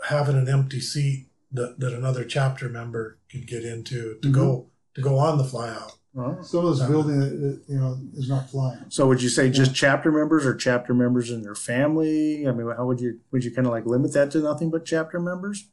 [0.05, 4.70] having an empty seat that, that another chapter member could get into to go mm-hmm.
[4.95, 5.97] to go on the flyout.
[6.20, 6.41] Oh.
[6.41, 8.86] Some of this building, that, you know, is not flying.
[8.89, 12.47] So would you say just chapter members or chapter members and their family?
[12.47, 14.84] I mean, how would you would you kind of like limit that to nothing but
[14.84, 15.68] chapter members?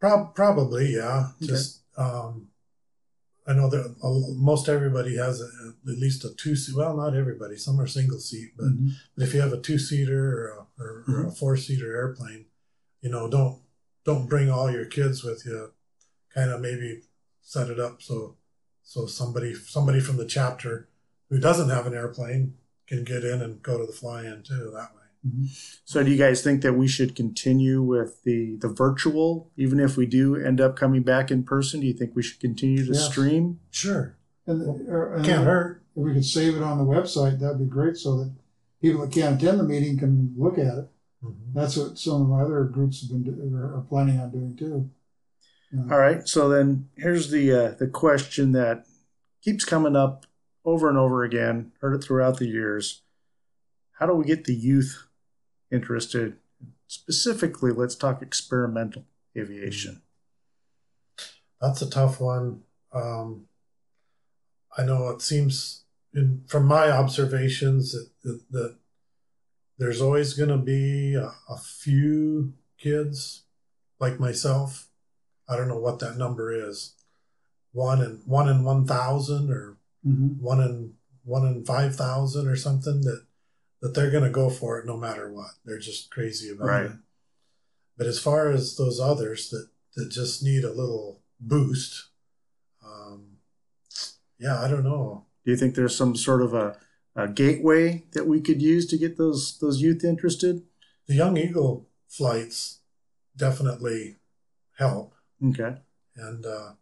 [0.00, 1.30] Prob- probably, yeah.
[1.42, 1.46] Okay.
[1.48, 2.48] Just um,
[3.44, 5.48] I know that uh, most everybody has a,
[5.90, 6.76] at least a two seat.
[6.76, 7.56] Well, not everybody.
[7.56, 8.90] Some are single seat, but Mhm.
[9.16, 12.46] But if you have a two seater or a, or, or a four seater airplane,
[13.00, 13.58] you know, don't
[14.04, 15.72] don't bring all your kids with you.
[16.32, 17.02] Kind of maybe
[17.42, 18.36] set it up so
[18.88, 20.88] so somebody somebody from the chapter
[21.28, 22.54] who doesn't have an airplane
[22.86, 25.02] can get in and go to the fly-in too that way.
[25.28, 25.44] Mm-hmm.
[25.84, 29.98] So do you guys think that we should continue with the the virtual, even if
[29.98, 31.80] we do end up coming back in person?
[31.80, 33.10] Do you think we should continue to Yes.
[33.10, 33.60] stream?
[33.70, 34.16] Sure,
[34.46, 35.82] And, uh, or, and can't hurt.
[35.94, 38.32] if we could save it on the website, that'd be great so that
[38.80, 40.88] people that can't attend the meeting can look at it.
[41.22, 41.52] Mhm.
[41.52, 44.56] That's what some of my other groups have been do, are are planning on doing
[44.56, 44.88] too.
[45.70, 46.26] Know, All right.
[46.26, 48.86] So then here's the uh, the question that
[49.42, 50.26] keeps coming up
[50.64, 51.72] over and over again.
[51.80, 53.02] Heard it throughout the years.
[53.98, 55.08] How do we get the youth
[55.70, 56.36] interested?
[56.86, 59.04] Specifically, let's talk experimental
[59.36, 60.02] aviation.
[61.60, 62.62] That's a tough one.
[62.92, 63.46] Um,
[64.76, 68.76] I know it seems, in, from my observations, that, that, that
[69.76, 73.42] there's always going to be a, a few kids
[73.98, 74.87] like myself.
[75.48, 76.94] I don't know what that number is.
[77.72, 79.76] One in one in one thousand, or
[80.06, 80.38] mhm.
[80.40, 80.94] one in
[81.24, 83.24] one in five thousand, or something that
[83.80, 85.52] that they're going to go for it no matter what.
[85.64, 86.86] They're just crazy about Right.
[86.86, 86.92] it.
[87.96, 92.08] But as far as those others that that just need a little boost,
[92.84, 93.38] um,
[94.38, 95.26] yeah, I don't know.
[95.44, 96.76] Do you think there's some sort of a,
[97.16, 100.62] a gateway that we could use to get those those youth interested?
[101.06, 102.78] The Young Eagle flights
[103.36, 104.16] definitely
[104.76, 105.76] help, Okay.
[106.16, 106.72] and uh,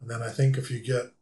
[0.00, 1.12] and then I think if you get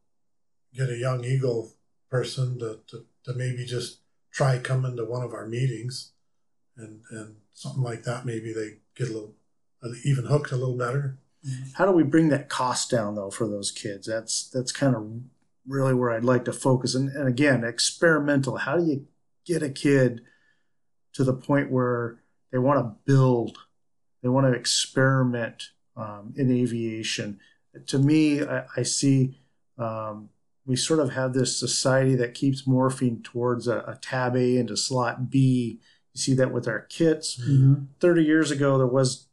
[0.74, 1.72] get a Young Eagle
[2.10, 3.98] person to, to, to maybe just
[4.30, 6.12] try coming to one of our meetings,
[6.76, 9.34] and and something like that, maybe they get a little
[10.04, 11.18] even hooked a little better.
[11.74, 14.06] How do we bring that cost down though for those kids?
[14.06, 15.10] That's that's kind of
[15.66, 16.94] really where I'd like to focus.
[16.94, 18.58] And, and again, experimental.
[18.58, 19.06] How do you
[19.44, 20.22] get a kid
[21.14, 22.20] to the point where
[22.50, 23.58] they want to build,
[24.22, 27.38] they want to experiment um, in aviation?
[27.86, 29.38] To me, I, I see
[29.78, 30.28] um,
[30.66, 34.76] we sort of have this society that keeps morphing towards a, a tab A into
[34.76, 35.80] slot B.
[36.14, 37.40] You see that with our kits.
[37.40, 37.86] Mhm.
[38.00, 39.26] 30 years ago, there was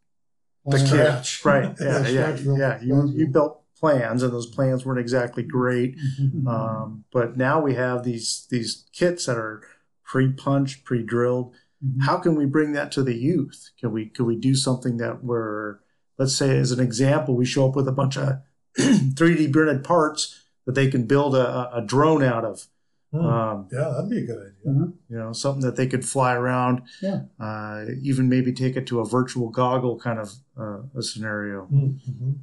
[0.66, 0.88] the Plan.
[1.24, 1.76] kit, right?
[1.80, 2.82] Yeah, Yeah, yeah, yeah.
[2.82, 5.98] You you built plans, and those plans weren't exactly great.
[6.20, 6.48] Mhm.
[6.48, 9.62] Um, but now we have these these kits that are
[10.04, 11.54] pre-punched, pre-drilled.
[11.86, 12.02] Mhm.
[12.04, 13.72] How can we bring that to the youth?
[13.80, 15.80] Can we can we do something that we're
[16.20, 18.40] let's say as an example, we show up with a bunch of
[18.78, 22.68] 3D printed parts that they can build a, a- a drone out of.
[23.12, 23.26] Hmm.
[23.26, 24.72] Um, yeah, that'd be a good idea.
[24.72, 24.94] Mhm.
[25.10, 26.84] you know, something that they could fly around.
[27.02, 27.22] Yeah.
[27.40, 31.66] Uh, even maybe take it to a virtual goggle kind of uh, a scenario.
[31.74, 32.36] Mhm.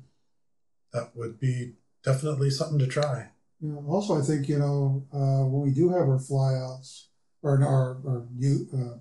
[0.93, 3.29] That would be definitely something to try.
[3.61, 7.07] You know, also, I think you know uh, when we do have our flyouts
[7.43, 8.99] or our, our you, uh,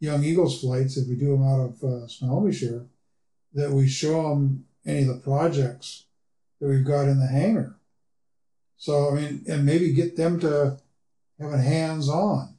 [0.00, 2.86] young Eagles flights, if we do them out of uh, Snohomish here,
[3.54, 6.04] that we show them any of the projects
[6.60, 7.76] that we've got in the hangar.
[8.76, 10.78] So I mean, and maybe get them to
[11.40, 12.56] have a hands on.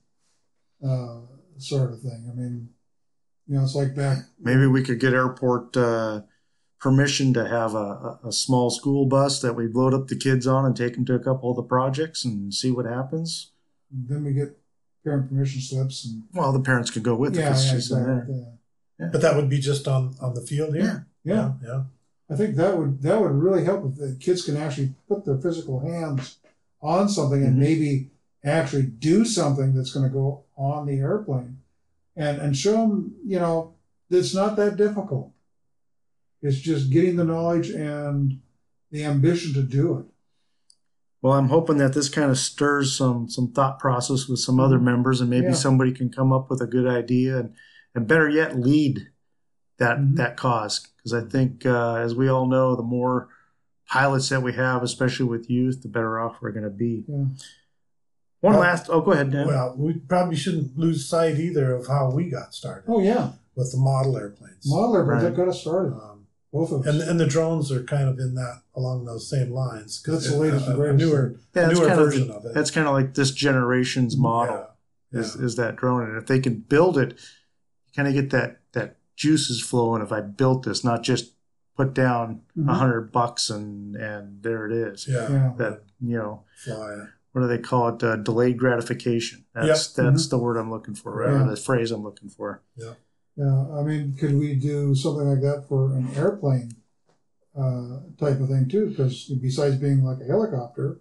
[0.84, 1.22] uh,
[1.58, 2.28] sort of thing.
[2.32, 2.70] I mean,
[3.48, 4.18] you know, it's like back.
[4.40, 6.22] Maybe we could get airport uh,
[6.80, 10.66] permission to have a, a, small school bus that we load up the kids on
[10.66, 13.52] and take them to a couple of the projects and see what happens.
[13.92, 14.58] Then we get
[15.04, 17.92] parent permission slips and Well, the parents could go with it yeah, because yeah, she's
[17.92, 18.34] in exactly.
[18.36, 18.44] there.
[18.44, 18.52] Yeah.
[19.12, 21.08] But that would be just on on the field here.
[21.24, 21.34] yeah.
[21.36, 21.52] yeah.
[21.68, 21.84] yeah.
[22.30, 25.38] I think that would that would really help if the kids can actually put their
[25.38, 26.38] physical hands
[26.82, 27.60] on something and Mhm.
[27.60, 28.10] maybe
[28.44, 31.58] actually do something that's going to go on the airplane,
[32.16, 33.74] and and show them you know
[34.10, 35.32] it's not that difficult.
[36.42, 38.40] It's just getting the knowledge and
[38.92, 40.06] the ambition to do it.
[41.22, 44.80] Well, I'm hoping that this kind of stirs some some thought process with some other
[44.80, 45.54] members, and maybe Yeah.
[45.54, 47.54] somebody can come up with a good idea, and
[47.96, 49.08] and better yet, lead
[49.78, 50.16] that Mhm.
[50.18, 50.88] that cause.
[50.98, 53.30] Because I think, uh, as we all know, the more
[53.90, 57.04] pilots that we have, especially with youth, the better off we're going to be.
[57.08, 57.26] Yeah.
[58.42, 58.88] One Well- last.
[58.90, 59.48] Oh, go ahead, Dan.
[59.48, 63.72] Well, we probably shouldn't lose sight either of how we got started Oh yeah, with
[63.72, 64.66] the model airplanes.
[64.68, 65.30] model airplanes Right.
[65.30, 65.94] that got us started.
[65.94, 66.88] Um, Both of us.
[66.88, 70.00] and and the drones are kind of in that along those same lines.
[70.00, 72.46] 'cause That's the latest and a, a newer, yeah, newer kind of version the- of
[72.46, 72.54] it.
[72.54, 74.68] that's kind of like this generation's model.
[75.12, 75.46] Yeah, is yeah.
[75.46, 77.18] is that drone, and if they can build it, you
[77.96, 80.02] kind of get that that juices flowing.
[80.02, 81.34] If I built this, not just
[81.78, 82.70] put down a Mhm.
[82.76, 85.08] hundred bucks and and there it is.
[85.08, 85.54] yeah, Yeah.
[85.58, 88.04] That you know, fly what do they call it?
[88.04, 89.46] Uh, delayed gratification.
[89.54, 90.06] That's Yep.
[90.06, 91.44] that's the word I'm looking for, or Yeah.
[91.50, 92.62] the phrase I'm looking for.
[92.76, 92.94] Yeah,
[93.72, 96.74] I mean, could we do something like that for an airplane
[97.56, 98.90] uh, type of thing too?
[98.90, 101.00] Because besides being like a helicopter,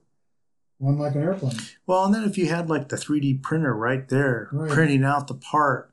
[0.79, 1.57] one like an airplane.
[1.87, 4.71] Well, and then if you had like the 3D printer right there, Right.
[4.71, 5.90] printing out the part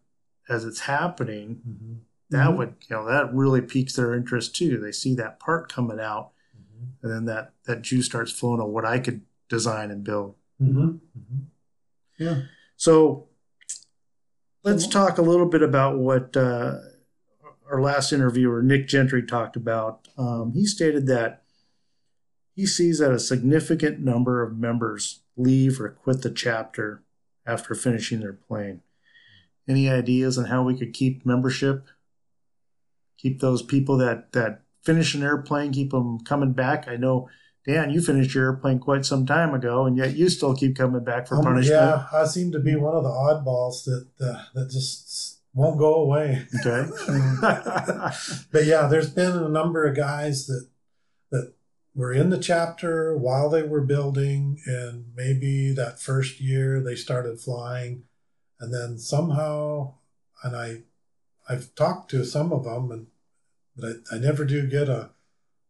[0.50, 1.94] as it's happening, Mm-hmm.
[2.30, 2.58] that Mhm.
[2.58, 4.78] would you know that really piques their interest too.
[4.80, 6.86] They see that part coming out, Mm-hmm.
[7.06, 10.36] and then that that juice starts flowing on what I could design and build.
[10.62, 10.98] Mm-hmm.
[12.18, 12.42] Yeah.
[12.76, 13.28] So
[14.64, 16.80] let's talk a little bit about what uh,
[17.70, 20.08] our last interviewer, Nick Gentry, talked about.
[20.18, 21.44] Um, he stated that
[22.56, 27.04] he sees that a significant number of members leave or quit the chapter
[27.46, 28.82] after finishing their plane.
[29.68, 31.86] Any ideas on how we could keep membership?
[33.18, 36.88] Keep those people that, that finish an airplane, keep them coming back.
[36.88, 37.30] I know,
[37.66, 41.04] Dan, you finished your airplane quite some time ago, and yet you still keep coming
[41.04, 41.82] back for Um, punishment.
[41.82, 45.96] yeah, I seem to be one of the oddballs that uh, that just won't go
[45.96, 46.46] away.
[46.66, 46.88] Okay.
[48.52, 50.68] but yeah, there's been a number of guys that
[51.32, 51.54] that
[51.94, 57.40] were in the chapter while they were building, and maybe that first year they started
[57.42, 58.04] flying,
[58.60, 59.94] and then somehow,
[60.44, 60.82] and I,
[61.50, 63.08] I've talked to some of them, and
[63.76, 65.12] but I, I never do get a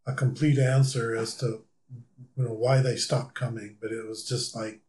[0.05, 1.63] a complete answer as to
[2.35, 3.77] you know why they stopped coming.
[3.81, 4.81] But it was just like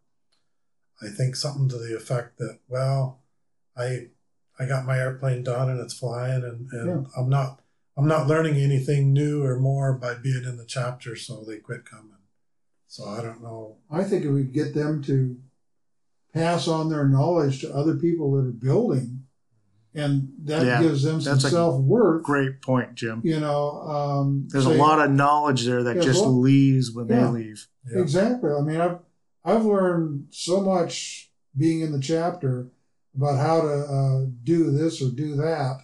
[1.02, 3.20] I think something to the effect that well,
[3.76, 4.08] I
[4.58, 7.60] I got my airplane done and it's flying and, and I'm not
[7.96, 11.84] I'm not learning anything new or more by being in the chapter, so they quit
[11.84, 12.12] coming.
[12.86, 13.78] So I don't know.
[13.90, 15.36] I think if we get them to
[16.38, 19.24] pass on their knowledge to other people that are building,
[19.94, 22.22] and that Yeah, gives them some self worth.
[22.22, 23.20] Great point, Jim.
[23.24, 27.08] You know, um, There's a lot of knowledge there that Yeah, just well- leaves when
[27.08, 27.26] Yeah.
[27.26, 27.68] they leave.
[27.90, 28.00] Yeah.
[28.00, 28.50] Exactly.
[28.52, 28.98] I mean, I've
[29.44, 32.68] I've learned so much being in the chapter
[33.16, 35.78] about how to uh, do this or do that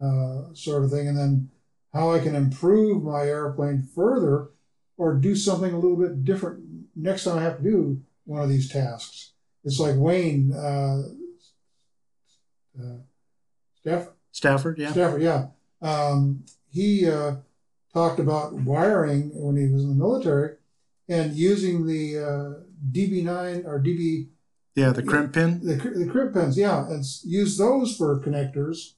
[0.00, 1.50] uh, sort of thing, and then
[1.92, 4.48] how I can improve my airplane further
[4.96, 6.60] or do something a little bit different
[6.96, 9.32] next time I have to do one of these tasks.
[9.64, 11.02] It's like Wayne uh,
[12.80, 12.96] uh,
[13.80, 14.92] Staff, Stafford, yeah.
[14.92, 15.46] Stafford, yeah.
[15.82, 17.36] Um, he uh,
[17.92, 20.56] talked about wiring when he was in the military
[21.08, 24.28] and using the uh, DB9 or DB
[24.74, 25.60] Yeah, the crimp pin.
[25.64, 28.94] the, the crimp pins, yeah, and use those for connectors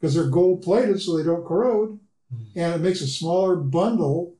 [0.00, 1.98] because they're gold plated so they don't corrode,
[2.32, 2.42] Hmm.
[2.54, 4.36] and it makes a smaller bundle,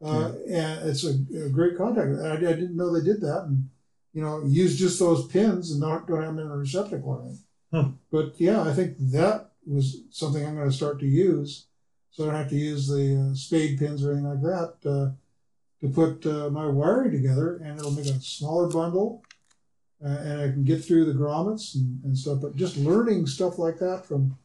[0.00, 1.14] uh, and it's a,
[1.46, 2.08] a great contact.
[2.22, 3.68] I, I didn't know they did that, and
[4.16, 7.22] you know, use just those pins and not don't have them in a receptacle or
[7.22, 7.44] anything.
[7.70, 7.96] Hmm.
[8.10, 11.66] But yeah, I think that was something I'm going to start to use,
[12.10, 15.10] so I don't have to use the uh, spade pins or anything like that uh,
[15.82, 19.22] to put uh, my wiring together, and it'll make a smaller bundle
[20.04, 22.38] uh, and I can get through the grommets and, and stuff.
[22.40, 24.38] But just learning stuff like that from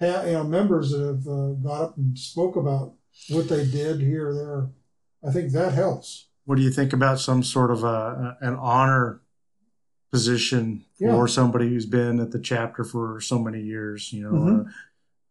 [0.00, 2.94] you know members that have uh, got up and spoke about
[3.30, 4.70] what they did here or there,
[5.26, 6.28] I think that helps.
[6.44, 9.20] What do you think about some sort of a, an honor
[10.12, 11.12] position Yeah.
[11.12, 14.12] for somebody who's been at the chapter for so many years?
[14.12, 14.66] You know, Mhm.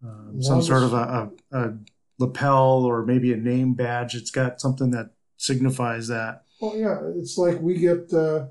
[0.03, 1.77] uh, um, some sort of a, a, a
[2.19, 4.15] lapel or maybe a name badge.
[4.15, 6.43] It's got something that signifies that.
[6.61, 8.47] Well, yeah, it's like we get uh,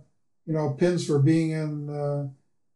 [0.46, 2.28] you know pins for being in uh,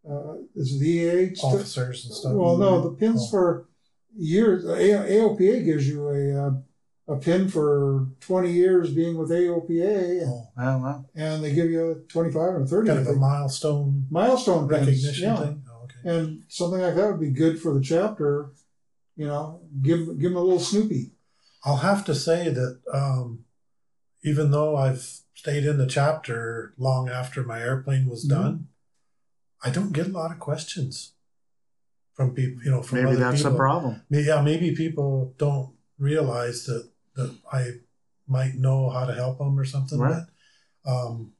[0.09, 2.33] uh, is the EA st- Officers and stuff.
[2.33, 3.31] well, no, the pins Oh.
[3.31, 3.69] for
[4.17, 4.65] years.
[4.65, 6.51] A- AOPA gives you a uh,
[7.09, 11.05] a pin for 20 years being with AOPA, and, Oh, Wow, wow.
[11.15, 13.21] and they give you a 25 or 30 kind I of a think.
[13.21, 15.37] milestone milestone pins, recognition yeah.
[15.37, 15.63] thing.
[15.71, 16.17] Oh, okay.
[16.17, 18.51] And something like that would be good for the chapter.
[19.15, 21.13] You know, give give them a little Snoopy.
[21.65, 23.45] I'll have to say that um,
[24.25, 28.31] even though I've stayed in the chapter long after my airplane was Mhm.
[28.31, 28.69] done,
[29.63, 31.13] I don't get a lot of questions
[32.15, 32.63] from people.
[32.65, 33.53] You know, from Maybe other that's people.
[33.53, 34.03] the problem.
[34.11, 37.71] May- Yeah, maybe people don't realize that that I
[38.29, 39.99] might know how to help them or something.
[39.99, 40.25] Right.
[40.85, 41.33] But um,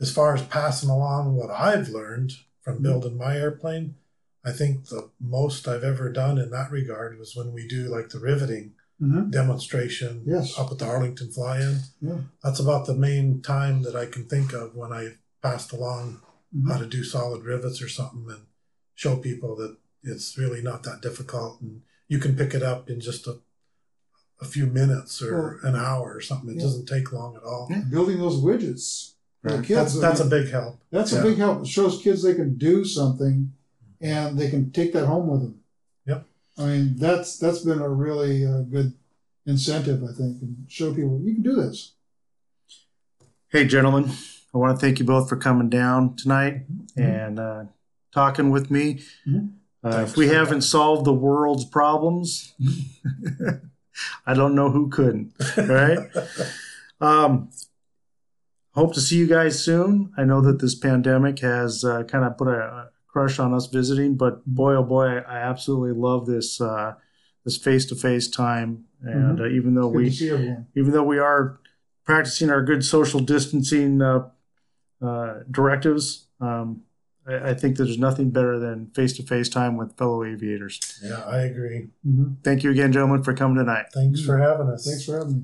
[0.00, 2.82] as far as passing along what I've learned from Mhm.
[2.82, 3.96] building my airplane,
[4.44, 8.10] I think the most I've ever done in that regard was when we do like
[8.10, 9.30] the riveting Mm-hmm.
[9.30, 10.56] demonstration Yes.
[10.56, 11.80] up at the Arlington Fly-In.
[12.00, 12.20] Yeah.
[12.40, 16.20] That's about the main time that I can think of when I passed along
[16.54, 16.68] Mhm.
[16.70, 18.46] how to do solid rivets or something and
[18.94, 23.00] show people that it's really not that difficult and you can pick it up in
[23.00, 23.40] just a,
[24.42, 26.50] a few minutes or an hour or something.
[26.50, 26.62] It Yeah.
[26.62, 27.68] doesn't take long at all.
[27.70, 27.82] Yeah.
[27.90, 29.64] Building those widgets for the Right.
[29.66, 29.94] kids.
[29.94, 30.80] That's I that's a big help.
[30.90, 31.20] That's Yeah.
[31.20, 31.62] a big help.
[31.62, 33.52] It shows kids they can do something,
[34.00, 35.60] and they can take that home with them.
[36.06, 36.26] Yep.
[36.58, 38.92] I mean, that's that's been a really uh, good
[39.46, 41.92] incentive, I think, and show people you can do this.
[43.48, 44.10] Hey, gentlemen,
[44.54, 46.64] I want to thank you both for coming down tonight
[46.96, 47.64] and uh,
[48.12, 49.02] talking with me.
[49.26, 49.52] Mhm.
[49.84, 52.54] Uh, if we haven't solved the world's problems,
[54.26, 55.98] I don't know who couldn't, right?
[57.00, 57.50] um,
[58.72, 60.12] hope to see you guys soon.
[60.16, 63.66] I know that this pandemic has uh, kind of put a, a crush on us
[63.66, 66.94] visiting, but boy, oh boy, I absolutely love this uh,
[67.44, 68.84] this face to face time.
[69.02, 70.66] And uh, even though we to see everyone.
[70.76, 71.58] even though we are
[72.04, 74.28] practicing our good social distancing uh,
[75.04, 76.82] uh, directives, um,
[77.26, 80.80] I, I think there's nothing better than face to face time with fellow aviators.
[81.02, 81.88] Yeah, I agree.
[82.04, 83.86] hmm Thank you again, gentlemen, for coming tonight.
[83.94, 84.86] Thanks for having us.
[84.86, 85.42] Thanks for having me.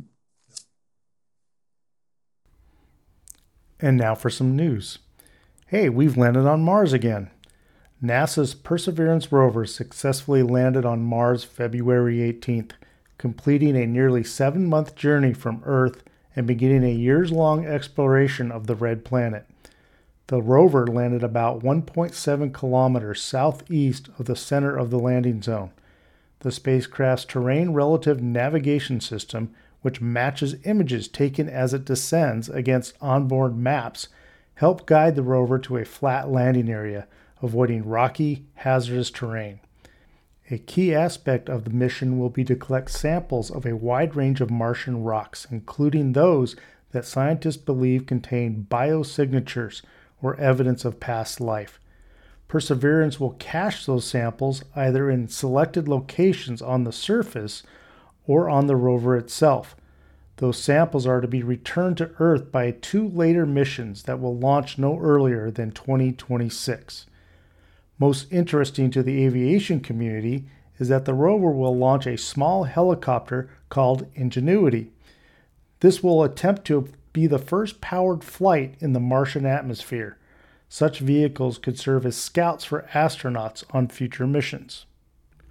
[3.80, 4.98] And now for some news.
[5.68, 7.30] Hey, we've landed on Mars again.
[8.02, 12.72] NASA's Perseverance rover successfully landed on Mars February 18th,
[13.18, 16.04] completing a nearly seven month journey from Earth
[16.36, 19.47] and beginning a years long exploration of the red planet.
[20.28, 25.70] The rover landed about 1.7 kilometers southeast of the center of the landing zone.
[26.40, 33.56] The spacecraft's terrain relative navigation system, which matches images taken as it descends against onboard
[33.56, 34.08] maps,
[34.56, 37.06] help guide the rover to a flat landing area,
[37.40, 39.60] avoiding rocky, hazardous terrain.
[40.50, 44.42] A key aspect of the mission will be to collect samples of a wide range
[44.42, 46.54] of Martian rocks, including those
[46.90, 49.80] that scientists believe contain biosignatures
[50.22, 51.80] or evidence of past life.
[52.48, 57.62] Perseverance will cache those samples either in selected locations on the surface
[58.26, 59.76] or on the rover itself.
[60.36, 64.78] Those samples are to be returned to Earth by two later missions that will launch
[64.78, 67.06] no earlier than 2026.
[67.98, 70.46] Most interesting to the aviation community
[70.78, 74.92] is that the rover will launch a small helicopter called Ingenuity.
[75.80, 80.18] This will attempt to be the first powered flight in the Martian atmosphere.
[80.68, 84.84] Such vehicles could serve as scouts for astronauts on future missions.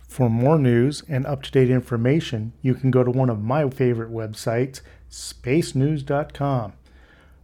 [0.08, 3.70] For more news and up to date information, you can go to one of my
[3.70, 4.80] favorite websites,
[5.10, 6.74] spacenews.com.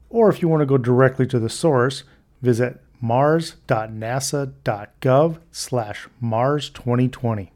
[0.10, 2.04] Or if you want to go directly to the source,
[2.42, 7.52] visit mars.nasa.gov slash mars 2020.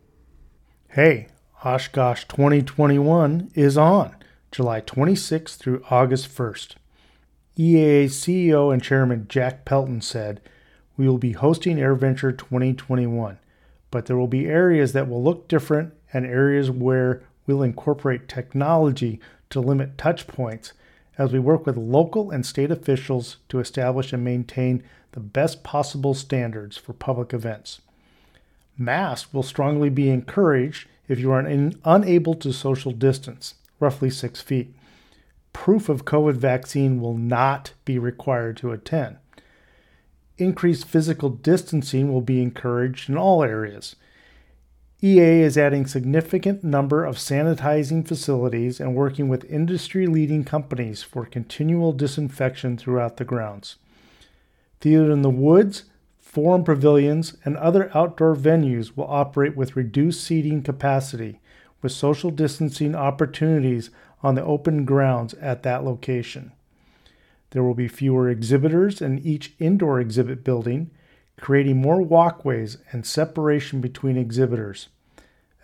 [0.90, 1.28] Hey,
[1.64, 4.14] Oshkosh 2021 is on
[4.58, 6.78] July 26th through August 1st.
[7.60, 10.42] EAA CEO and Chairman Jack Pelton said,
[10.98, 13.38] We will be hosting AirVenture 2021,
[13.92, 19.20] but there will be areas that will look different and areas where we'll incorporate technology
[19.52, 20.74] to limit touch points
[21.20, 24.82] as we work with local and state officials to establish and maintain
[25.12, 27.82] the best possible standards for public events.
[28.76, 34.42] Masks will strongly be encouraged if you are un- unable to social distance, roughly six
[34.42, 34.74] feet.
[35.54, 39.18] Proof of COVID vaccine will not be required to attend.
[40.38, 43.96] Increased physical distancing will be encouraged in all areas.
[45.02, 51.94] EA is adding significant number of sanitizing facilities and working with industry-leading companies for continual
[51.94, 53.76] disinfection throughout the grounds.
[54.80, 55.86] Theater in the Woods,
[56.18, 61.40] forum pavilions, and other outdoor venues will operate with reduced seating capacity,
[61.82, 63.90] with social distancing opportunities
[64.24, 66.52] on the open grounds at that location.
[67.52, 70.92] There will be fewer exhibitors in each indoor exhibit building.
[71.40, 74.90] creating more walkways and separation between exhibitors.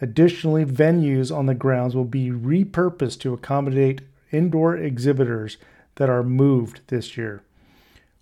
[0.01, 4.01] Additionally, venues on the grounds will be repurposed to accommodate
[4.31, 5.57] indoor exhibitors
[5.95, 7.43] that are moved this year.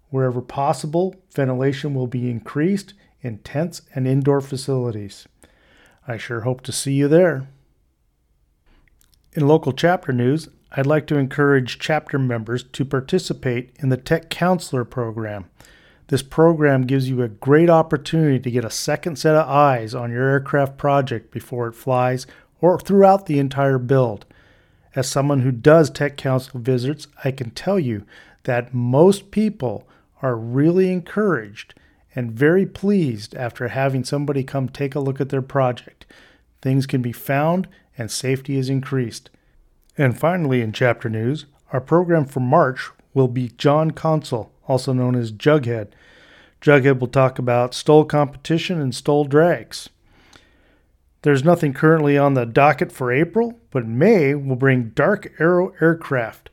[0.10, 5.28] Wherever possible, ventilation will be increased in tents and indoor facilities.
[6.08, 7.48] I sure hope to see you there.
[9.34, 14.30] In local chapter news, I'd like to encourage chapter members to participate in the Tech
[14.30, 15.46] Counselor program.
[16.08, 20.12] This program gives you a great opportunity to get a second set of eyes on
[20.12, 22.28] your aircraft project before it flies
[22.60, 24.26] or throughout the entire build.
[24.96, 28.04] As someone who does Tech Council visits, I can tell you
[28.44, 29.88] that most people
[30.22, 31.74] are really encouraged
[32.14, 36.06] and very pleased after having somebody come take a look at their project.
[36.62, 37.70] Things can be found
[38.02, 39.30] and safety is increased.
[39.98, 45.16] And finally, in chapter news, our program for March will be John Consul, also known
[45.16, 45.90] as Jughead.
[46.62, 49.90] Jughead will talk about STOL competition and STOL drags.
[51.22, 56.50] There's nothing currently on the docket for April, but May will bring Dark Aero Aircraft.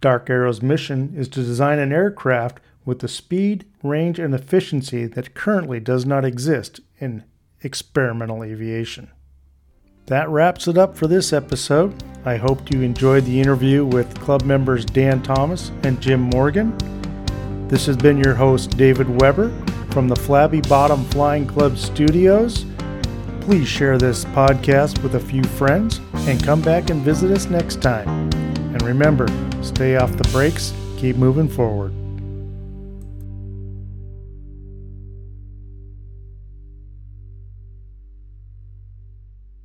[0.00, 5.34] Dark Aero's mission is to design an aircraft with the speed, range, and efficiency that
[5.34, 7.24] currently does not exist in
[7.62, 9.10] experimental aviation.
[10.08, 12.02] That wraps it up for this episode.
[12.24, 16.74] I hope you enjoyed the interview with club members Dan Thomas and Jim Morgan.
[17.68, 19.50] This has been your host, David Weber,
[19.90, 22.64] from the Flabby Bottom Flying Club Studios.
[23.42, 27.82] Please share this podcast with a few friends and come back and visit us next
[27.82, 28.08] time.
[28.72, 29.28] And remember,
[29.62, 31.97] stay off the brakes, keep moving forward.